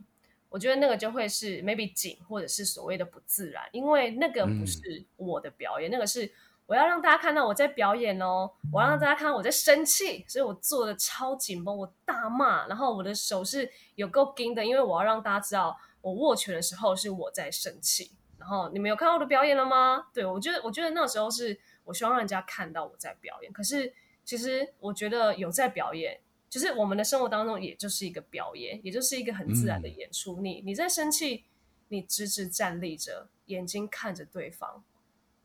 [0.51, 6.31] 我觉得那个就会是 maybe 紧，或者是所谓的不自然，因为那个不是我的表演，嗯、那个是
[6.67, 15.79] 我要让大家看到我在表演哦，我要让大家看到我在生气，所以我做的超紧绷，我大骂，然后我的手是有够紧的，因为我要让大家知道。
[16.03, 20.07] 我握拳的时候是我在生气，然后你们有看到我的表演了吗？
[20.15, 23.53] 对，我觉得，我觉得那时候是我希望让人家看到我在表演。
[23.53, 23.93] 可是
[24.25, 30.41] 其实我觉得有在表演，就是我们的生活当中也就是一个表演，也就是一个很自然的演出。
[30.41, 31.45] 嗯、你你在生气，
[31.89, 34.83] 你直直站立着，眼睛看着对方，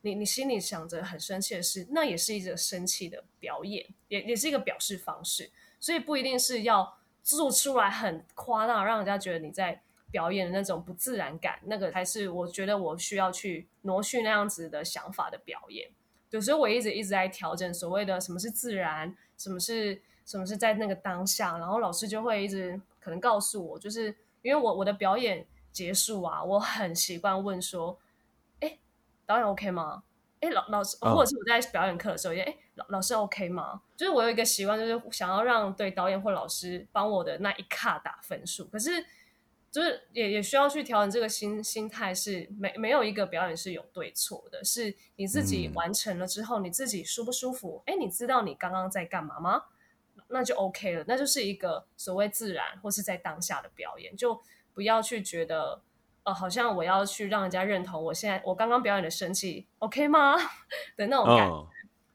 [0.00, 5.50] 你你心里想着很生气的事，那也是一个生气的表演，也也是一个表示方式。
[5.78, 9.82] 所以不一定是要做出来很夸大，让人家觉得你在。
[10.16, 15.90] 表演的那种不自然感，那个才是我觉得我需要去挪去那样子的想法的表演。
[16.30, 21.58] 有时候我一直一直在调整所谓的什么是自然，什么是什么是在那个当下。
[21.58, 24.06] 然后老师就会一直可能告诉我，就是
[24.40, 27.98] 因为我我的表演结束啊，我很习惯问说
[28.60, 28.78] ：“哎，
[29.26, 30.02] 导演 OK 吗？”
[30.40, 33.82] 哎，老老师，或者是我在表演课的时候，也哎，老老师 OK 吗？
[33.98, 39.04] 就是我有一个习惯，就是想要让对导演或老师帮我的那一卡打分数，可是。
[39.76, 47.82] 就是也也需要去调整这个心心态，是没没有一个表演是有对错的，是你自己完成了之后，你自己舒不舒服？
[47.84, 49.64] 哎，你知道你刚刚在干嘛吗？
[50.28, 54.40] 那就 OK 了，那就是一个所谓自然或是在当下的表演，就
[54.72, 55.82] 不要去觉得，
[56.22, 60.36] 呃，好像我要去让人家认同我现在我刚刚表演的生气，OK 吗？
[60.96, 61.54] 的那种感觉。
[61.54, 61.66] Oh.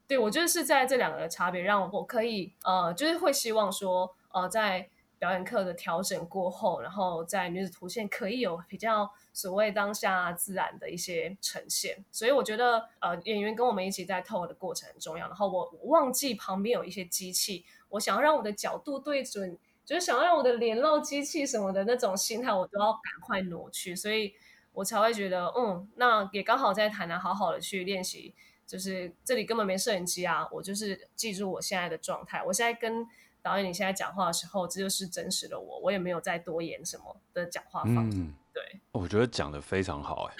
[0.08, 4.88] 对，我觉得是在这两个的差别，让我可以呃，就是会希望说，呃，在。
[5.22, 15.28] 表演课的调整过后，然后在女子图鉴可以有比较所谓当下自然的一些呈现，所以我觉得呃演员跟我们一起在透的过程很重要。
[15.28, 24.34] 然后我忘记旁边有一些机器，我想要让我的角度对准，就是想要让我的脸露机器什么的那种心态，我都要赶快挪去，所以
[24.72, 28.34] 我才会觉得嗯，那也刚好在台南好好的去练习，
[28.66, 33.06] 就是这里根本没摄影机啊，我就是记住我现在的状态，我现在跟。
[33.42, 38.18] 导演，你现在讲话的时候，这就是真实的我，我也没有再多演什么的讲话方式。
[38.18, 40.34] 嗯，对，我觉得讲的非常好，哎，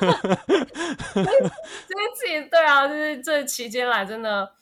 [0.00, 4.52] 所以自己对啊，就是这期间来真的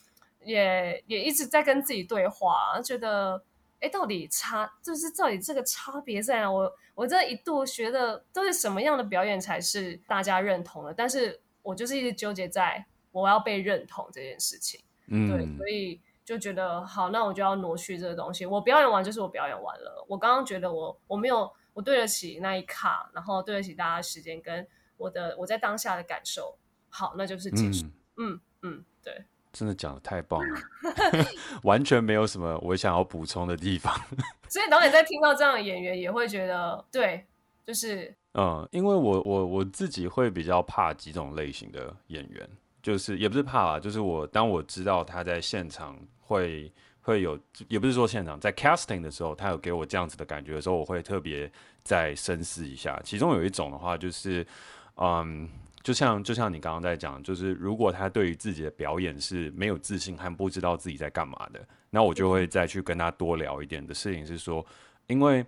[0.45, 3.43] 也也一直在跟自己对话，觉得
[3.81, 6.53] 哎，到底差就是到底这个差别在哪？
[6.53, 10.93] 我我这一度学的都是什么样的表演才是大家认同的？
[10.93, 14.81] 但是我就是一直纠结在我要被认同这件事情。
[15.07, 15.99] 嗯，对，所以。
[16.25, 18.47] 就觉得好，那我就要挪去这个东西。
[18.47, 20.05] 我表演完就是我表演完了。
[20.09, 26.57] 我刚刚觉得我我没有我对得起那一卡，然后对得起大家的时间跟我的我在当下的感受。
[26.89, 27.87] 好，那就是结束。
[27.87, 30.61] 嗯嗯，嗯，对，真的讲的太棒了，
[31.65, 33.95] 完全没有什么我想要补充的地方。
[34.49, 37.27] 所以导演在听到这样的演员也会觉得，对，
[37.65, 42.49] 就是嗯，因为我我我自己会比较怕几种类型的演员，
[42.83, 45.99] 就是也不是怕啦，就是我当我知道他在现场。
[46.31, 51.51] 会会有，也不是说现场在 casting 的时候，他有给我这样子的感觉的时候，我会特别
[51.83, 53.01] 再深思一下。
[53.03, 54.47] 其中有一种的话，就是，
[54.95, 55.51] 嗯，
[55.83, 64.64] 就像就像你刚刚在讲，就是如果他对于自己的表演是没有自信和不知道自己在干嘛的，那我就会再去跟他多聊一点的事情，是说，
[65.09, 65.45] 因为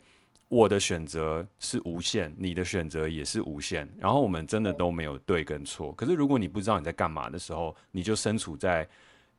[0.52, 5.90] 我的选择是无限，你的选择也是无限，然后我们真的都没有对跟错。
[5.92, 8.86] 可是如果你不知道你在干嘛的时候，你就身处在。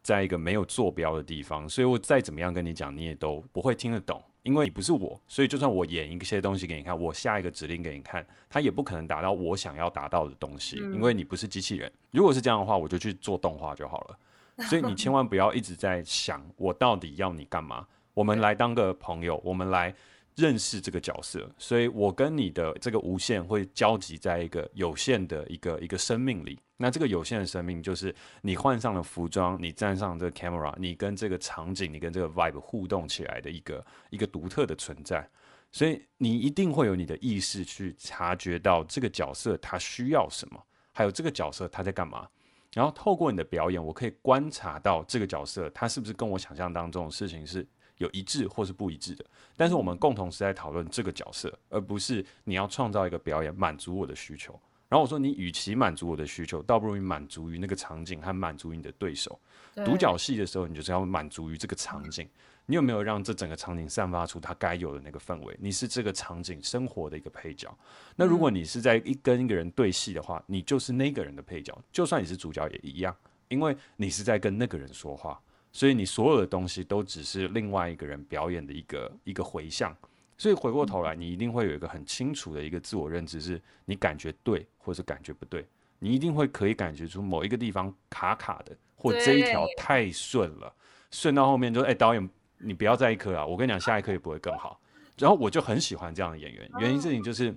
[0.01, 4.21] 在一个没有坐标的地方，所以我再怎么样跟你讲，你也都不会听得懂。
[4.41, 11.89] 因为你不是我，所以就算我演一些东西给你看，我下一个指令给你看，它也不可能达到我想要达到的东西，因为你不是机器人。
[12.11, 14.17] 如果是这样的话，我就去做动画就好了。
[14.67, 17.87] 所以你千万不要一直在想我到底要你干嘛。
[18.13, 19.95] 我们来当个朋友，我们来
[20.35, 21.49] 认识这个角色。
[21.57, 26.59] 所以我跟你的这个无限会交集在一个有限的一个一个生命里。
[26.77, 35.27] 那这个有限的生命就是你换上了服装，你站上这个 camera，你跟这个场景，你跟这个 vibe 互动起来的一个一个独特的存在。
[35.71, 42.27] 所以你一定会有你的意识去察觉到这个角色他需要什么，还有这个角色他在干嘛。
[42.73, 47.65] 然后透过你的表演，我可以观察到这个角色他是不是跟我想象当中的事情是
[47.97, 49.25] 有一致或是不一致的。
[49.55, 54.59] 但是我们共同是在讨论这个角色，而不是你要创造一个表演满足我的需求。
[54.89, 59.39] 然后我说，你与其满足我的需求，倒不如你满足于那个场景，和满足于你的对手。
[59.83, 62.29] 独角戏的时候，你就是要满足于这个场景。
[62.67, 65.57] 你有没有让这整个场景散发出它该有的那个氛围？
[65.59, 67.75] 你是这个场景生活的一个配角。
[68.15, 71.75] 那如果你是在一跟一个人对戏的话，你就是那个人的配角。
[71.91, 73.13] 就算你是主角也一样，
[73.49, 75.41] 因为你是在跟那个人说话，
[75.73, 79.93] 所以你所有的东西都只是另外一个人表演的一个一个回向。
[80.37, 85.65] 所以回过头来，你一定会有一个很清楚的一个自我认知，是你感觉对，或是感觉不对。
[85.99, 90.73] 你一定会可以感觉出某一个地方卡卡的，或这一条太顺了，
[91.11, 92.29] 顺到后面就哎、欸，导演。
[92.65, 93.45] 你不要再一颗啊！
[93.45, 94.79] 我跟你讲，下一颗也不会更好。
[95.17, 97.53] 然后我就很喜欢这样的演员，原因事情就是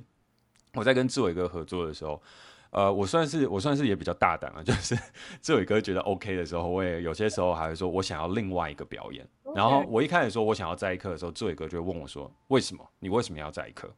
[0.74, 2.20] 我在跟志伟哥合作的时候，
[2.76, 4.94] 呃，我算是我算是也比较大胆了， 就是
[5.40, 9.26] 志伟哥觉得 OK 的时候，我也有些时候还会说我想要另外一个表演。
[9.54, 12.86] 然后我一开始说我想要在一颗的时候，志伟哥就会问我说：“为什么？
[12.98, 13.88] 你为什么要在一颗？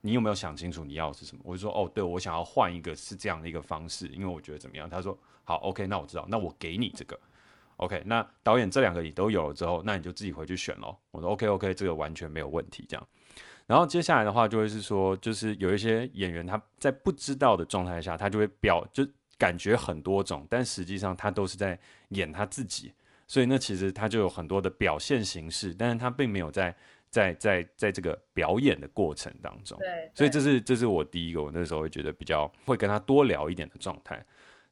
[0.00, 7.18] 你有没有想清楚你要的是什么？”我就说：“哦，对，我想要换一个是这样的一个方式，因为我觉得怎么样？”他说：“好，OK，那我知道，那我给你这个。”
[7.78, 10.98] OK，那导演这两个你都有了之后，那你就自己回去选咯。
[11.10, 12.84] 我说 OK OK，这个完全没有问题。
[12.88, 13.08] 这样，
[13.66, 19.06] 然后接下来的话就会是说，就是有一些演员他在不知道的状态下，他就会表就
[19.38, 22.92] 感觉很多种，但实际上他都是在演他自己。
[23.28, 26.74] 所以那其实他就有很多的表现形式，但是他并没有在
[27.10, 29.78] 在在在这个表演的过程当中。
[29.78, 34.24] 对，所以这是这是我第一个，我那时候会觉得比较会跟他多聊一点的状态。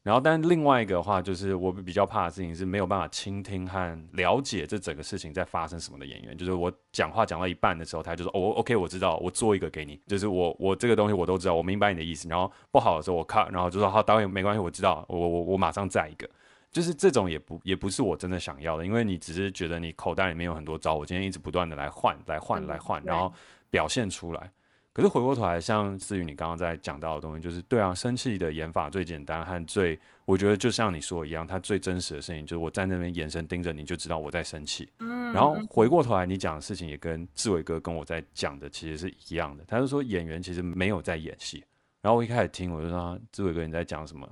[0.07, 6.39] 然后，但另外一个的话，就是我比较怕的事情是没有办法倾听和了解这整个事情在发生什么的演员。
[6.39, 12.29] 就是我讲话讲到一半的时候，他就说：“哦，OK，我知道，我做一个给你。”就是我我这个东西我都知道，我明白你的意思。
[12.29, 16.31] 然后不好的时候我看，然后就说：“好，导演没关系，我知道，我我我马上再一个。”
[16.71, 23.33] 就是这种也不也不是我真的想要的，因为你只是觉得你口袋里面有很多招，我今天一直不断的来换来换来换，然后
[23.71, 24.53] 表现出来。
[24.97, 34.91] 可是回过头来，像思雨你刚刚在讲到的东西，就是对啊，生气的演法最简单和最，我觉得就像你说的一样，它最真实的声音就是我在那边眼神盯着你，就知道我在生气。
[35.01, 39.63] 嗯，然后回过头来，你讲的事情也跟志伟哥跟我在讲的其实是一样的。
[39.69, 41.63] 他就说演员其实没有在演戏。
[42.01, 44.27] 然后我一开始听，我就说志伟哥你在讲什么？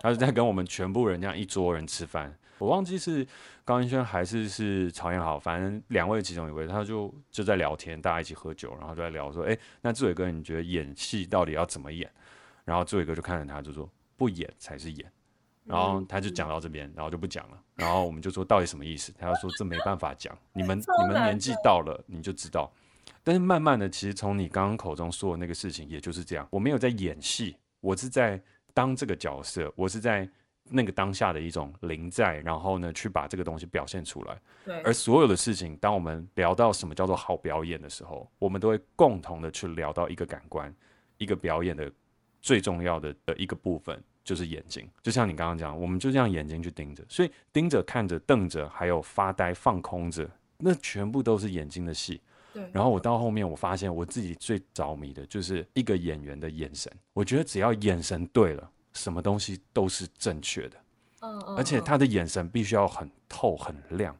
[0.00, 2.34] 他是在跟我们全部人这样一桌人吃饭。
[2.58, 3.26] 我忘记是
[3.64, 12.10] 高英轩还是是曹彦豪，反正两位其中一位，他就就在聊天，大家一起喝酒，然后就在聊说，哎，那志伟哥，你觉得演戏到底要怎么演？
[12.64, 15.12] 然后志伟哥就看着他，就说不演才是演。
[15.64, 17.60] 然后他就讲到这边，然后就不讲了。
[17.74, 19.12] 然后我们就说到底什么意思？
[19.18, 22.72] 他就说这没办法讲，你们你们年纪到了你就知道。
[23.22, 28.40] 但是慢慢的，其实从你刚刚口中说的那个事情，也就是这样，我没有在演戏，我是在
[28.72, 30.26] 当这个角色，我是在。
[30.68, 34.40] 那个当下的一种临在，然后呢，去把这个东西表现出来。
[34.64, 34.80] 对。
[34.82, 40.74] 而所有的事情，当我们聊到什么叫做好表演的时候，我们都会共同的去聊到一个感官，
[41.18, 41.90] 一个表演的
[42.40, 44.88] 最重要的的一个部分，就是眼睛。
[45.02, 52.20] 就像你刚刚讲，我们就这样眼睛去盯着，所以盯着、看着、瞪着，还有发呆、放空着，那全部都是眼睛的戏。
[52.52, 52.68] 对。
[52.72, 56.92] 然后我到后面，我发现我自己最着迷的就是一个演员的眼神。
[57.12, 58.70] 我觉得只要眼神对了。
[58.96, 60.76] 什么东西都是正确的，
[61.56, 64.16] 而且他的眼神必须要很透很亮。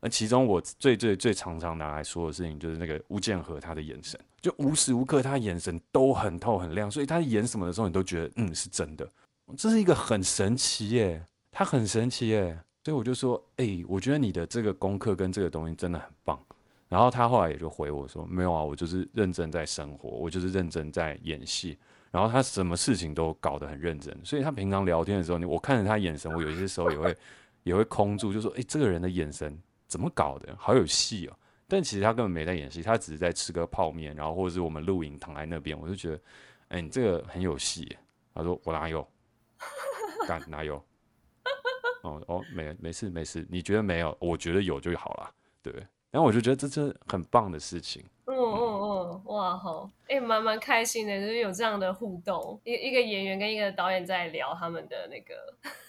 [0.00, 9.06] 而其中我最最最常常拿来说的事情，就是那个吴建和他的眼神，就无时无刻他眼神都很透很亮，所以他演什么的时候，你都觉得嗯是真的。
[9.58, 16.40] 这是一个很神奇耶，他很神奇耶，所以我就说，哎，我觉得你的这个功课跟这个东西真的很棒。
[16.88, 21.78] 然后他后来也就回我说，没有啊，我就是认真在生活，我就是认真在演戏。
[22.10, 27.16] 然后他什么事情都搞得很认真，所以他平常聊天的时候，你我看着他眼神，我有些时候也会
[27.62, 29.56] 也会空住，就说：“哎，这个人的眼神
[29.86, 30.54] 怎么搞的？
[30.58, 31.36] 好有戏哦！”
[31.68, 36.20] 但其实他根本没在演戏，他只是在吃个泡面，然后或者是我们录影躺在那边，我就觉得
[36.68, 37.96] ：“哎，你这个很有戏。”
[38.34, 39.06] 他说：“我哪有？
[40.26, 40.76] 干哪有？”
[42.02, 45.30] 哦哦，没没事没事，你觉得没有，我觉得有就好了，
[45.62, 45.72] 对。
[46.10, 48.04] 然后我就觉得这是很棒的事情。
[48.26, 48.34] 嗯
[49.04, 55.34] 嗯，哇好，哎、欸，蛮蛮开心的，就是有这样的互动，一一个演员跟一个导演在聊他们的那个，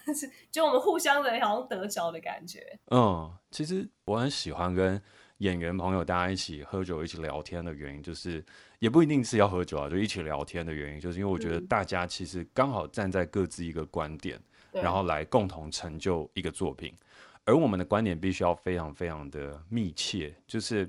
[0.52, 2.80] 就我们互相的好像得着的感觉。
[2.92, 5.02] 嗯，其实我很喜欢跟
[5.38, 8.44] 演员朋友大家一起喝酒、一起聊天的原因，就是
[8.80, 14.40] 也不一定是要喝酒啊，就一起聊天的原因，就是因为我觉得大家其实刚好站在各自一个观点，
[14.74, 16.94] 嗯、然后来共同成就一个作品。
[17.44, 20.88] 而我们的观点必须要非常非常的密切，就是，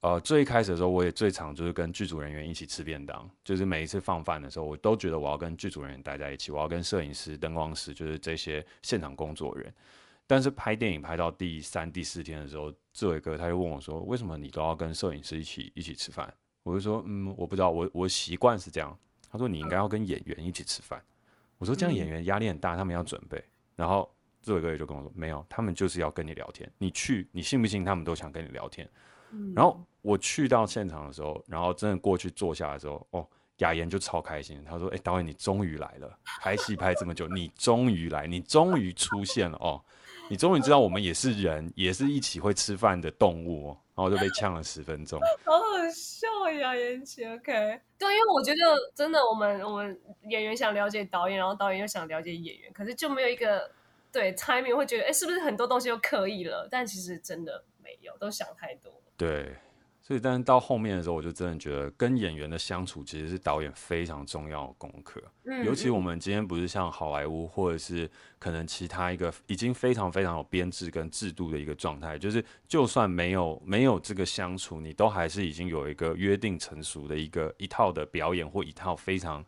[0.00, 9.74] 呃，最一开始的时候，我也最常就是跟剧组人员一起吃便当，就是每一次放饭的时候，我都觉得我要跟剧组人员待在一起，我要跟摄影师、灯光师，就是这些现场工作人员。
[10.24, 16.32] 但是拍电影拍到第三、第四天的时候，志伟哥他就问我说：“为什么你都要跟摄影师一起一起吃饭？”
[16.62, 18.96] 我就说：“嗯，我不知道，我我习惯是这样。”
[19.28, 21.02] 他说：“你应该要跟演员一起吃饭。”
[21.58, 23.42] 我说：“这样演员压力很大，他们要准备。”
[23.74, 24.08] 然后。
[24.40, 26.70] 志伟哥也就跟我说，没有，他们就是要跟你聊天。
[26.78, 27.84] 你去，你信不信？
[27.84, 28.88] 他们都想跟你聊天。
[29.32, 33.26] 嗯、然后我去到现场的时候，然后真的过去坐下的时候，哦，
[33.58, 34.62] 雅妍就超开心。
[34.64, 36.18] 他说：“哎、欸，导演，你终于来了！
[36.40, 39.82] 拍戏拍这么久，你终于来，你终于出现了哦！
[40.30, 45.62] 你终于知道我们也是人，也是一起会吃饭的动物哦。”然后就被呛了十分钟， 好好
[45.92, 47.24] 笑呀，言琪。
[47.24, 53.70] OK，对，因为我觉得真的，我们我们演员想了解导演，然后导演又想了解演员，可是就没有一个。
[54.10, 56.66] 对，timing 会觉得，哎，是不是很多东西都刻意了？
[56.70, 58.90] 但其实真的没有，都想太多。
[59.18, 59.54] 对，
[60.00, 65.20] 所以但是到后面的时候，我就真的觉得跟演员的相处其实是导演非常重要的功课。
[65.44, 68.08] 嗯，尤其我们今天不是像好莱坞或者是
[68.38, 79.44] 可能其他一个已经非常非常有编制跟制度的一个状态，就是就算没有没有这个相处，你都还是已经有一个约定成熟的一个一套的表演或一套非常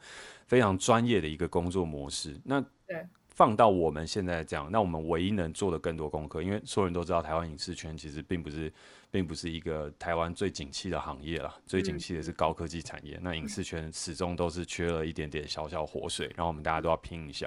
[0.47, 2.39] 非常专业的一个工作模式。
[2.45, 3.07] 那对。
[3.41, 8.71] 放到我们现在这样，那我们唯一能做的更多功课，因为所有人都知道台湾影视圈其实并不是，
[9.11, 13.17] 并不是一个台湾最景气的行业了，最景气的是高科技产业。
[13.17, 17.47] 嗯、那影视圈始终都是缺了一点点小小活水，然后我们大家都要拼一下。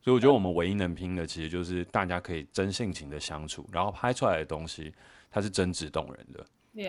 [0.00, 4.94] 所以我觉得我们唯一能拼的，其实就是大家可以真性情的相处，然后拍出来的东西
[5.28, 6.46] 它是真挚动人的。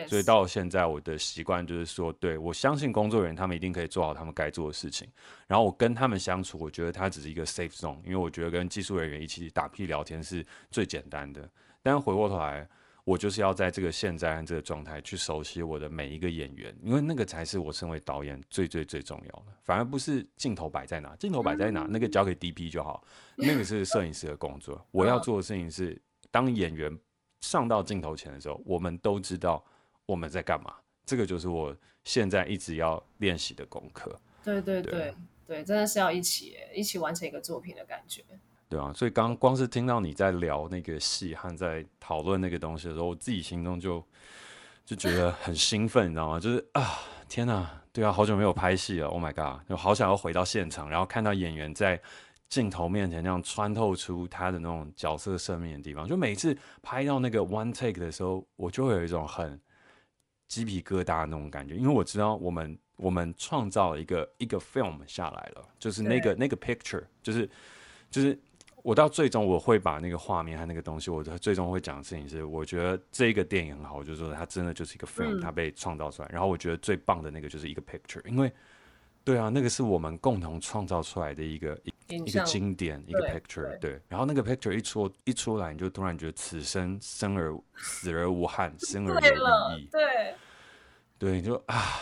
[0.07, 5.05] 所以到现在，我的习惯就是说，对，我相信工作人员他们一定可以做好他们该做的事情。
[5.45, 11.49] 然后我跟他们相处，我觉得它只是一个 safe zone，因为我觉得跟技术人员一起打屁聊天是最简单的。
[11.81, 12.65] 但回过头来，
[13.03, 19.47] 我就是要在这个现在和这个状态去熟悉我的每一个演员，因为那个才是我身为导演最最最重要的。
[19.63, 23.03] 反而不是镜头摆在哪，镜头摆在哪，那个交给 DP 就好，
[23.35, 24.87] 那个是摄影师的工作。
[24.91, 26.97] 我要做的事情是，当演员
[27.41, 29.61] 上到镜头前的时候，我们都知道。
[30.05, 30.73] 我们在干嘛？
[31.05, 34.19] 这个就是我现在一直要练习的功课。
[34.43, 35.15] 对对对对，
[35.47, 38.23] 对，真的是要一起一起完成一个作品的感觉。
[38.69, 44.05] 对啊，所以刚光是听到你在聊那个戏和在讨论那个东西的时候，我自己心中就
[44.85, 46.39] 就觉得很兴奋，你知道吗？
[46.39, 46.99] 就是啊，
[47.29, 52.01] 天哪，对啊，好久没有拍戏了，Oh my god，就好想要回到现场，然后看到演员在
[52.49, 56.07] 镜头面前那样穿透出他的那种角色生命的地方。
[56.07, 59.59] 就每次拍到那个 one take 的时候，我就会有一种很。
[60.53, 67.49] 鸡皮疙瘩的那种感觉，因为我知道我们我们创造了一个一个 film 下来了，就是那个那个 picture，就是
[68.11, 68.37] 就是
[68.83, 76.29] 我到最终我会把那个画面和那个东西，我最终会讲的事情是，我觉得这个电影很好，就是说它真的就是一个 film，它被创造出来。
[76.31, 78.51] 然后我觉得最棒的那个就是一个 picture，因为
[79.23, 83.99] 对啊，那个是我们共同创造出来的一个一一个经典一个 picture，对。
[84.07, 90.35] 然后那个 picture 一出一出来，你就突然觉得此生生而死而无憾，生而有意义，对。
[91.23, 92.01] 对，你就啊，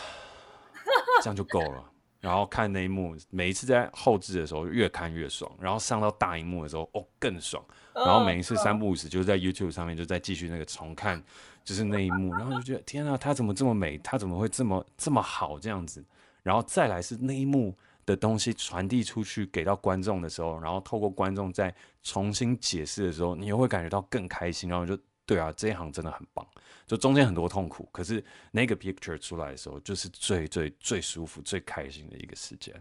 [1.22, 1.84] 这样就够了。
[2.18, 7.64] 然后看那一幕，每一次在后置的时候越看越爽，然后上到大荧幕的时候哦更爽。
[7.94, 11.22] 然后每一次三不五时就是在 YouTube 上面就在继续那个重看，
[11.62, 13.96] 就是那一幕，然后就觉得天啊，他怎么这么美？
[13.98, 16.04] 他怎么会这么这么好这样子？
[16.42, 17.72] 然后再来是那一幕
[18.04, 24.98] 的东西传递出去给到观众的时候，然后透过观众再重新解释的时候，你又会感觉到更开心，然后就。
[25.24, 26.44] 对啊，这一行真的很棒，
[26.84, 32.74] 就中间很多痛苦，可是那个 picture 出来的时候，就是最最最舒服、最开心的一个时间。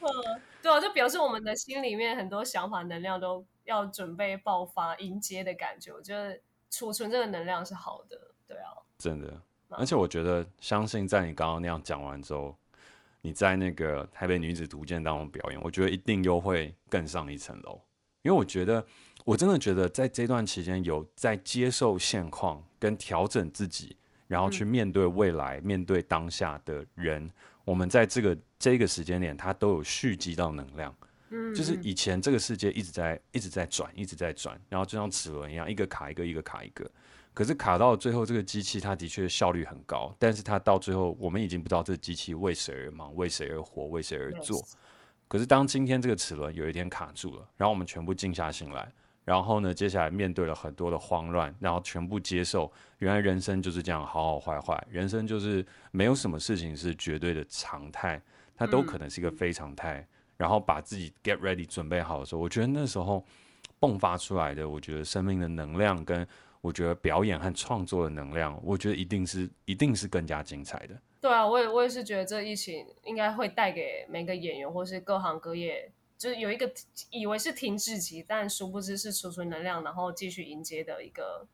[0.00, 0.06] 嗯，
[0.62, 5.90] 对啊，就表示我们的心里面很多想法、能量都要准备爆发、迎接的感觉。
[5.90, 6.38] 我觉得
[6.70, 9.40] 储存这个能量是好的，对啊，真的。
[9.70, 12.54] 而且我觉得，相信在你刚刚那样讲完之后，
[13.22, 17.80] 你在那个《台北女子图鉴》当中表演，我觉得一定又会更上一层楼，
[18.20, 18.86] 因为我觉得。
[19.26, 23.96] 我真的觉得，在这段期间有在接受现况跟调整自己，
[24.28, 27.28] 然后去面对未来、嗯、面对当下的人，
[27.64, 30.94] 我们在这个这个时间点，他都有蓄积到能量。
[31.30, 36.88] 嗯，就是以前这个世界一直在一直在转，一直在转，然后就像齿轮一样，一个卡一个，一个卡一个。
[37.34, 44.64] 可是卡到最后，这个机器它的确效率很高，但是它到最后，我们已经不知道这个机器为谁而忙，为谁而活，为谁而做。
[45.26, 48.88] 可是当今天这个齿轮有一天卡住了，然后我们全部静下心来。
[49.26, 58.22] 然后呢，接下来面对了很多的慌乱，然后全部接受，原来人生就是这样，好好坏坏，人生就是没有什么事情是绝对的常态，
[58.54, 60.06] 它都可能是一个非常态。
[60.36, 63.24] 然后把自己 get ready 准备好的时候，我觉得那时候
[63.80, 66.24] 迸发出来的，我觉得生命的能量跟
[66.60, 70.94] 我觉得表演和创作的能量，我觉得一定是一定是更加精彩的。
[71.20, 75.90] 对啊，我也我也是觉得这疫情应该会带给每个演员或是各行各业。
[76.18, 76.72] 就是有一个
[77.10, 81.46] 以为是停滞期，但殊不知是储存能量，然后继续迎接的一个，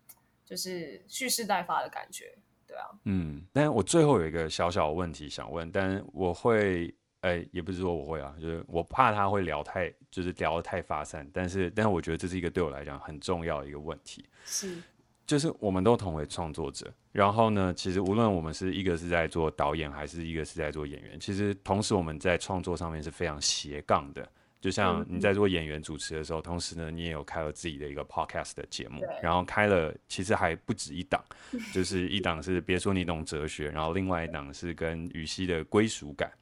[0.44, 2.36] 就是蓄势待发的感觉，
[2.66, 2.86] 对啊。
[3.04, 14.80] 嗯，但我最后有一个小小的问题想问，但我会，哎、欸，也不是说我会啊，就是我怕他会聊太，就是聊得太发散，但是，但是我觉得这是一个对我来讲很重要的一个问题，是，
[15.26, 24.30] 就是我们都同为创作者，然后呢，其实无论我们是一个是在做导演，还是一个是在做演员，其实同时我们在创作上面是非常斜杠的。
[24.62, 31.22] 就像你在做演员主持的时候，同时呢，你也有开了自己的一个 podcast 的节目，然后开了其实还不止一档，
[31.74, 36.32] 就是一档是别说你懂哲学，然后另外一档是跟羽西的归属感。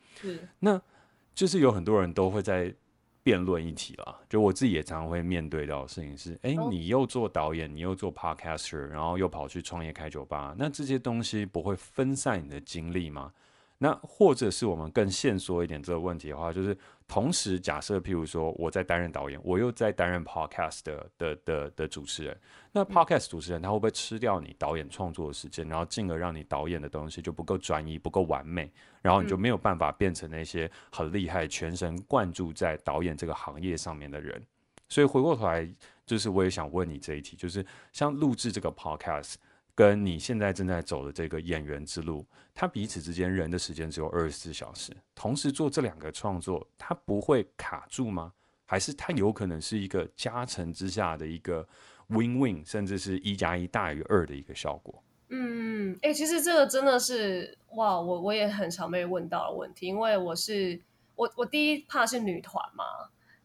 [0.58, 0.80] 那
[1.34, 2.72] 就是有很多人都会在
[3.22, 13.32] 辩论一题啦，就我自己也常常会面对到的事情是，哎，你又做导演，你又做 podcaster，然后又跑去创业开酒吧，那这些东西不会分散你的精力吗？
[13.82, 16.76] 那或者是我们更限缩一点这个问题的话，就是
[17.08, 22.38] 同时假设，譬如说我在担任导演，我又在担任 podcast 的的的的主持人，
[22.72, 28.70] 那 podcast 主持人他会不会吃掉你导演创作的时间，然后进而让你导演的东西就不够专一、不够完美，
[29.00, 34.46] 然后你就没有办法变成那些很厉害、全神贯注在导演这个行业上面的人？
[34.90, 35.66] 所以回过头来，
[36.04, 39.36] 就是我也想问你这一题，就是像录制这个 podcast。
[39.80, 48.30] 跟你现在正在走的这个演员之路，他彼此之间人的时间只有二十四小时，同时做这两个创作，它不会卡住吗？
[48.66, 51.66] 还是它有可能是一个加成之下的一个
[52.10, 55.02] win-win，甚至是一加一大于二的一个效果？
[55.30, 60.78] 嗯，哎、欸，其实这个真的是哇，我我也很常被问到的问题，因为我是
[61.16, 62.84] 我我第一怕是女团嘛，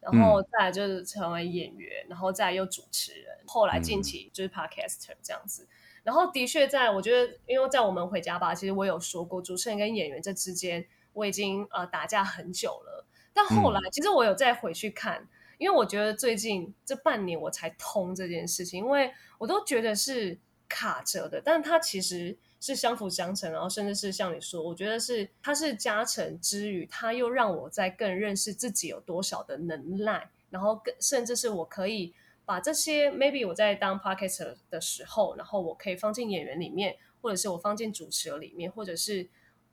[0.02, 5.66] 然后再来就是成为演员，然后再来又主持人，后来近期就是 podcaster 这样子。
[6.06, 13.08] 然后的确，在我觉得，因为在我们回家吧，其实我有说过，主持人跟演员这之间，我已经呃打架很久了。
[13.34, 15.28] 但后来，其实我有再回去看，
[15.58, 20.38] 因为我觉得最近这半年我才通这件事情，因为我都觉得是
[20.70, 32.14] 卡着的，但它其实是相辅相成，然后甚至是像你说，我觉得是它是加成之余，它又让我在更认识自己有多少的能耐，然后更甚至是我可以。
[32.46, 39.28] 把这些 maybe 我在当 podcaster 的时候，然后我可以放进演员里面，或者是我放进主持人里面，或者是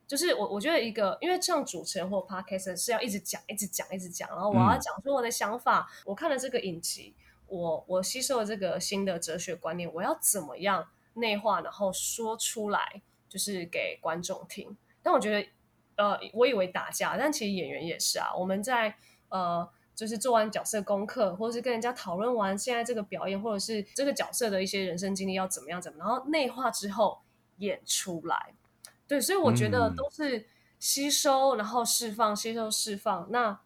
[0.06, 5.86] 就是我我觉得一个，因为像主持人或 podcaster 是要一直讲、一直讲、一直讲，然后我要讲出我的想法。
[5.98, 7.14] 嗯、我看了这个影集，
[7.46, 14.74] 我我吸收了这个新的哲学观念，我要怎么样内化，然后说出来，就是给观众听。
[15.02, 15.48] 但我觉得，
[15.96, 18.34] 呃，我以为打架，但其实演员也是啊。
[18.34, 18.96] 我们在
[19.28, 19.68] 呃。
[20.02, 27.20] 就是做完角色功课，或者是跟人家讨论完现在这个表演，或者是这个角色的一些人生经历要怎么样怎么，然后内化之后
[27.58, 28.52] 演出来。
[29.06, 30.44] 对，所以我觉得都是
[30.80, 33.28] 吸收，然后释放，吸收释放。
[33.30, 33.56] 那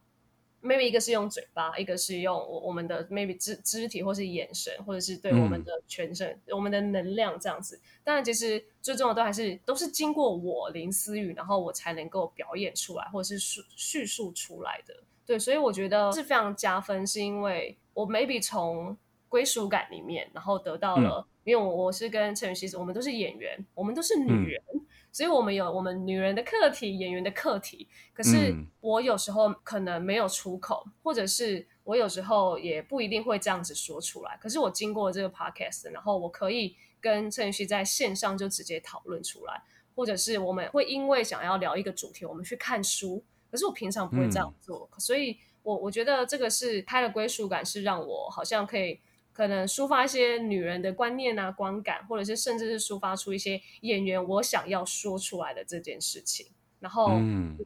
[0.63, 7.81] maybe 一个是用嘴巴，一个是用我我们的 maybe 肢肢体，或是眼神，或者是对我们的全身、嗯、我们的能量这样子。
[8.05, 14.95] 当然，其实最重要的都还是都是经过我林思雨，然后我才能够表演出来，或者是叙叙述出来的。
[15.27, 18.97] 对，所以我觉得是非常加分，是因为我 maybe 从
[19.29, 27.89] 归属感里面，然后得到了，嗯、因为我我是跟陈予晞，我们都是演员，我们都是女人，嗯、所以我们有我们女人的课题，演员的课题。
[28.15, 34.39] 可是我有时候可能没有出口，或者是我有时候也不一定会这样子说出来。
[34.41, 39.61] 可是我经过这个 podcast，然后我可以跟陈予晞在线上就直接讨论出来，
[39.97, 43.25] 或者是我们会因为想要聊一个主题，我们去看书。
[43.51, 49.01] 可是我平常不会这样做，嗯、所以我我觉得这个是开了归属感，是让我好像可以
[49.33, 56.47] 可能抒发一些女人的观念啊、观感，或者是甚至是抒发出一些演员我想要说出来的这件事情。
[56.79, 57.19] 然后，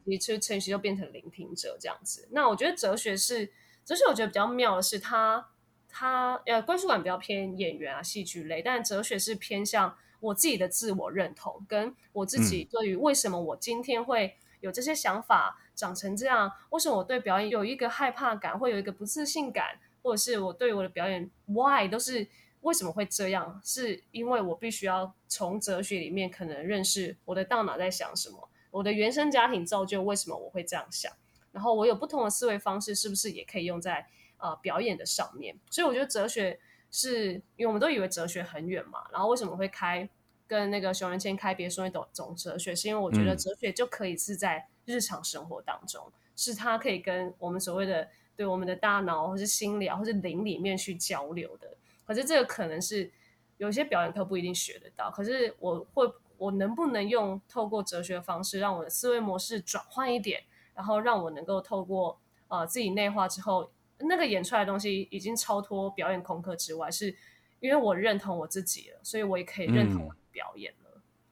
[0.05, 2.27] 其实陈予晞就变成聆听者这样子。
[2.31, 3.45] 那我觉得哲学是
[3.83, 5.49] 哲学，我觉得比较妙的是他
[5.89, 15.59] 他呃归属感比较偏演员啊、戏剧类，但哲学是偏向我自己的自我认同，跟我自己对于为什么我今天会有这些想法。
[15.81, 16.51] 长成这样？
[16.69, 22.27] 为什么我对表演有一个害怕感，会有一个不自信感，或者是我对我的表演 why 都是
[22.59, 23.59] 为什么会这样？
[23.63, 31.11] 是因为我必须要从哲学里面可能认识我的大脑在想什么，我的原生家庭造就为什么我会这样想，
[31.51, 34.05] 然后我有不同的思维方式，是不是也可以用在
[34.37, 35.57] 呃表演的上面？
[35.71, 36.59] 所以我觉得哲学
[36.91, 40.07] 是因为我们都以为哲学很远嘛，然后为什么会开？
[40.47, 51.77] 跟那个熊仁谦开别说那种哲学，是因为我觉得哲学就可以是在日常生活当中，嗯、是它可以跟我们所谓的对我们的大脑或是心理啊或是灵里面去交流的。
[52.05, 53.11] 可是这个可能是
[53.57, 55.09] 有些表演课不一定学得到。
[55.11, 67.15] 可是我会，我能不能用透过哲学的方式，让我的思维模式转换一点，然后让我能够透过呃自己内化之后，那个演出来的东西已经超脱表演功课之外，是
[67.59, 70.15] 因为我认同我自己了，所以我也可以认同、嗯。
[70.31, 70.80] 表演了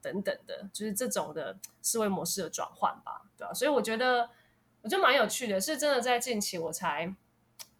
[0.02, 3.54] 等等的，就是这种的思维模式的转换吧，对吧、啊？
[3.54, 4.28] 所以我觉得，
[4.82, 7.14] 我觉得蛮有趣的，是真的在近期我才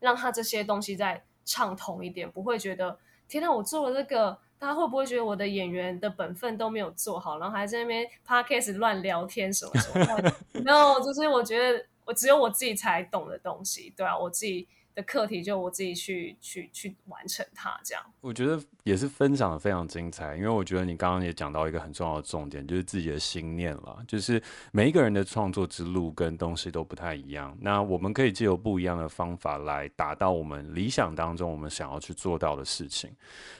[0.00, 2.98] 让他这些东西再畅通一点，不会觉得
[3.28, 10.32] 天哪，我做了这个，大家会不会觉得我的演员的本分都没有做好，然后还在那边 podcast 乱聊天什么什么？
[10.64, 14.68] No，就是我觉得我只有我自己才懂的东西，对啊，我自己。
[15.00, 23.98] 的课题就我自己去去去完成它，这样我觉得也是分享的非常精彩，因为我觉得你刚刚也讲到一个很重要的重点，就是自己的心念了。
[24.06, 24.42] 就是
[24.72, 33.10] 每一个人的创作之路跟东西都不太一样，那我们可以借由不一样的方法来达到我们理想当中我们想要去做到的事情。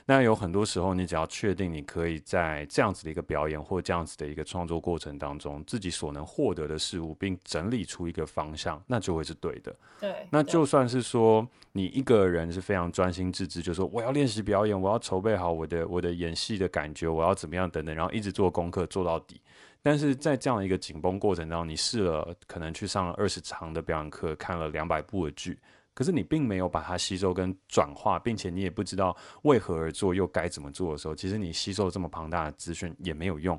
[0.05, 9.75] 那有很多时候，你只要确定你可以在这样子的一个表演或这样子的一个创作过程当中，自己所能获得的事物，并整理出一个方向，那就会是对的。
[10.01, 11.30] 对，那就算是说。
[11.31, 19.41] 说你一个人是非常专心致志，就说我要练习表演，我要筹备好我的我的演戏的感觉，我要怎么样等等，然后一直做功课做到底。
[19.83, 25.57] 但是在这样一个紧绷过程当中，你试了可能去上了二十场的表演课，看了两百部的剧，
[25.95, 33.59] 可是你并没有把它吸收跟转化，并且你也不知道为何而做又该怎么做的时候，其实你吸收这么庞大的资讯也没有用。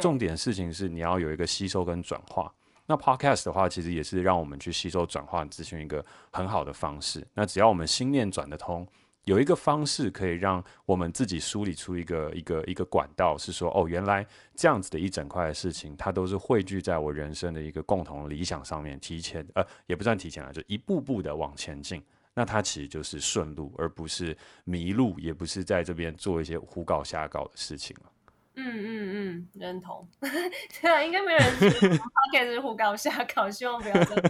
[0.00, 2.52] 重点事情是你要有一个吸收跟转化。
[2.90, 7.24] 那 Podcast 的话，其实也是让我们去吸收、转化资讯一个很好的方式。
[7.34, 8.88] 那只要我们心念转得通，
[9.24, 22.02] 有一个方式可以让我们自己梳理出一个一个一个管道，是说，哦，原来这样子的一整块的事情，它都是汇聚在我人生的一个共同理想上面，提前呃，也不算提前了，就一步步的往前进。
[22.32, 24.34] 那它其实就是顺路，而不是
[24.64, 28.10] 迷路，也不是在这边做一些胡搞瞎搞的事情了。
[28.60, 30.06] 嗯嗯嗯，认同。
[30.20, 34.24] 对啊，应该没有人觉得 Podcast 是胡搞瞎搞，希望不要这样。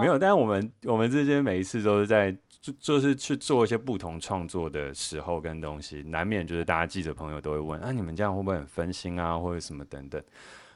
[0.00, 10.22] 没有，但是我们我们这些每一次都是在就就是去做一些不同创作的时候跟东西，难免就是大家记者朋友都会问啊，你们这样会不会很分心啊，或者什么等等。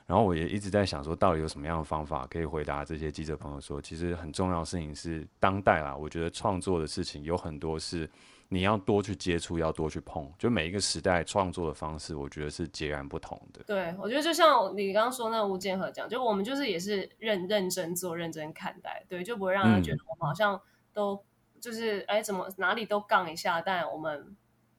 [0.06, 8.10] 然后我也一直在想说，到底有什么样的方法可以回答这些记者朋友说，其实很重要的事情是当代啦，我觉得创作的事情有很多是。
[8.52, 13.62] 你要多去接触，要多去碰，就每一个时代创作的方式，我觉得是截然不同的。
[13.64, 20.60] 对，我觉得就像你刚刚说那个吴建和讲，就我们就是也是认认真做、认真看待，对，就不会让他觉得我们好像
[20.92, 21.24] 都
[21.60, 24.36] 就是哎、嗯、怎么哪里都杠一下，但我们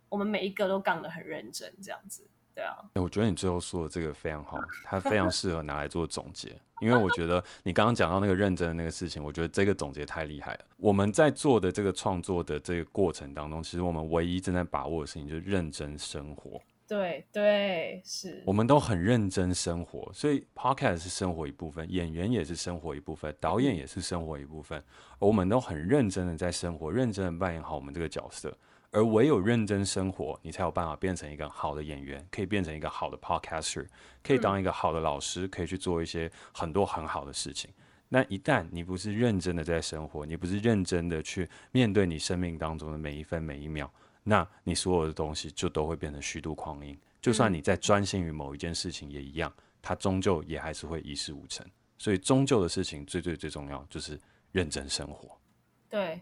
[0.10, 2.28] 我们每一个都杠的很认真，这样子。
[2.62, 6.56] 对啊，我觉得你最后说的这个非常好，它非常适合拿来做总结。
[6.80, 10.60] 因为我觉得你刚刚讲到那个认真的那个事情，我觉得这个总结太厉害了。
[10.78, 16.60] 我们在做的这个创作的这个过程当中，其实我们唯一正在把握的事情就是认真生活。
[16.88, 18.44] 对对，是。
[18.46, 24.78] 我们都很认真生活，所以 Podcast 是生活一部分，演员也是生活一部分，导演也是生活一部分，
[25.20, 28.56] 而我们都很认真的在生活，认真的扮演好我们这个角色。
[28.92, 33.88] 而唯有认真生活，你才有办法变成一个好的演员，可以变成一个好的 podcaster，
[34.22, 37.72] 可以当一个好的老师，可以去做一些很多很好的事情。
[38.10, 43.90] 那一旦你不是认真的在生活，你不是认真的去面对你生命当中的每一分每一秒，
[44.24, 47.00] 那你所有的东西就都会变成虚度光阴。
[47.22, 51.66] 就算你在专心于某一件事情也一样，它终究也还是会一事无成。
[51.98, 54.20] 所以终究的事情最最最重要就是
[54.52, 55.40] 认真生活。
[55.88, 56.22] 对。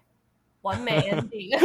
[0.62, 1.58] 完美 ending。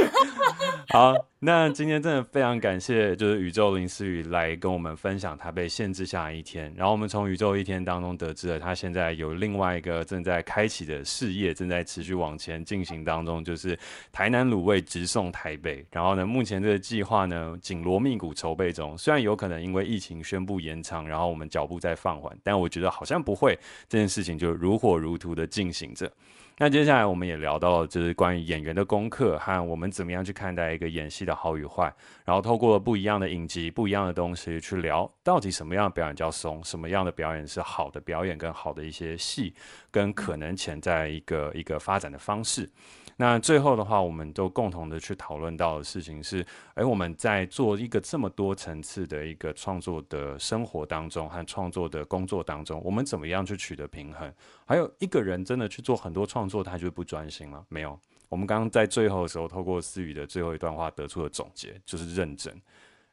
[0.90, 6.72] 好，那今天真的非常感谢，就是宇宙林思雨来跟我们分享他被限制下来一天。
[6.76, 13.76] 然后我们从宇宙一天当中得知了，他现在有另外一个正在开启的事业，正在持续往前进行当中，就是
[14.12, 15.84] 台南卤味直送台北。
[15.90, 26.08] 然后呢，目前这个计划呢紧锣密鼓筹备中，虽然有可能因为疫情宣布延长，然后我们脚步在放缓，但我觉得好像不会，这件事情就如火如荼的进行着。
[26.56, 31.92] 那接下来我们也聊到了，就是关于演员的功课和我们怎么样去看待一个演戏的好与坏，
[32.24, 39.52] 然后透过不一样的影集、不一样的东西去聊，到底什么样的表演叫松，什么样的表演是好的表演跟好的一些戏，
[39.90, 42.70] 跟可能潜在一个一个发展的方式。
[43.16, 46.44] 那最后的话，我们都共同的去讨论到的事情是，
[46.74, 54.32] 诶，我们在做一个这么多层次的一个创作的生活当中和创作的工作当中，我们怎么样去取得平衡？
[54.66, 57.64] 还有一个人真的去做很多创作，他就不专心了？
[57.68, 57.98] 没有，
[58.28, 62.52] 我们刚刚在最后的时候，透过思雨的最后一段话得出的总结，就是认真。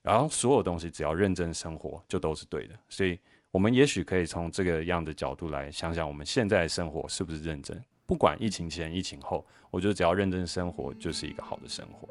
[0.01, 2.73] 然后所有东西只要认真生活，就都是对的。
[2.89, 3.19] 所以，
[3.51, 7.79] 我们也许可以从这个样的角度来想想，我们现在的生活是不是认真？
[8.11, 12.09] 不管疫情前、疫情后，我觉得只要认真生活，就是一个好的生活。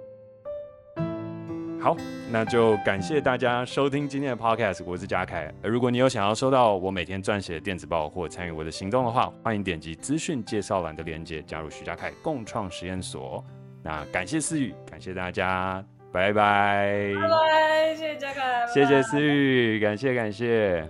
[1.79, 1.95] 好，
[2.33, 5.53] 那就感谢大家收听今天的 Podcast，我是嘉凯。
[5.63, 13.45] 如果你有想要收到我每天撰写的电子报或参与我的行动的话，欢迎点击资讯介绍栏的链接，加入徐嘉凯共创实验所。
[13.83, 17.13] 那感谢思雨，感谢大家，拜拜。
[17.15, 20.89] 拜拜，谢谢嘉凯，谢谢思雨，感谢感谢。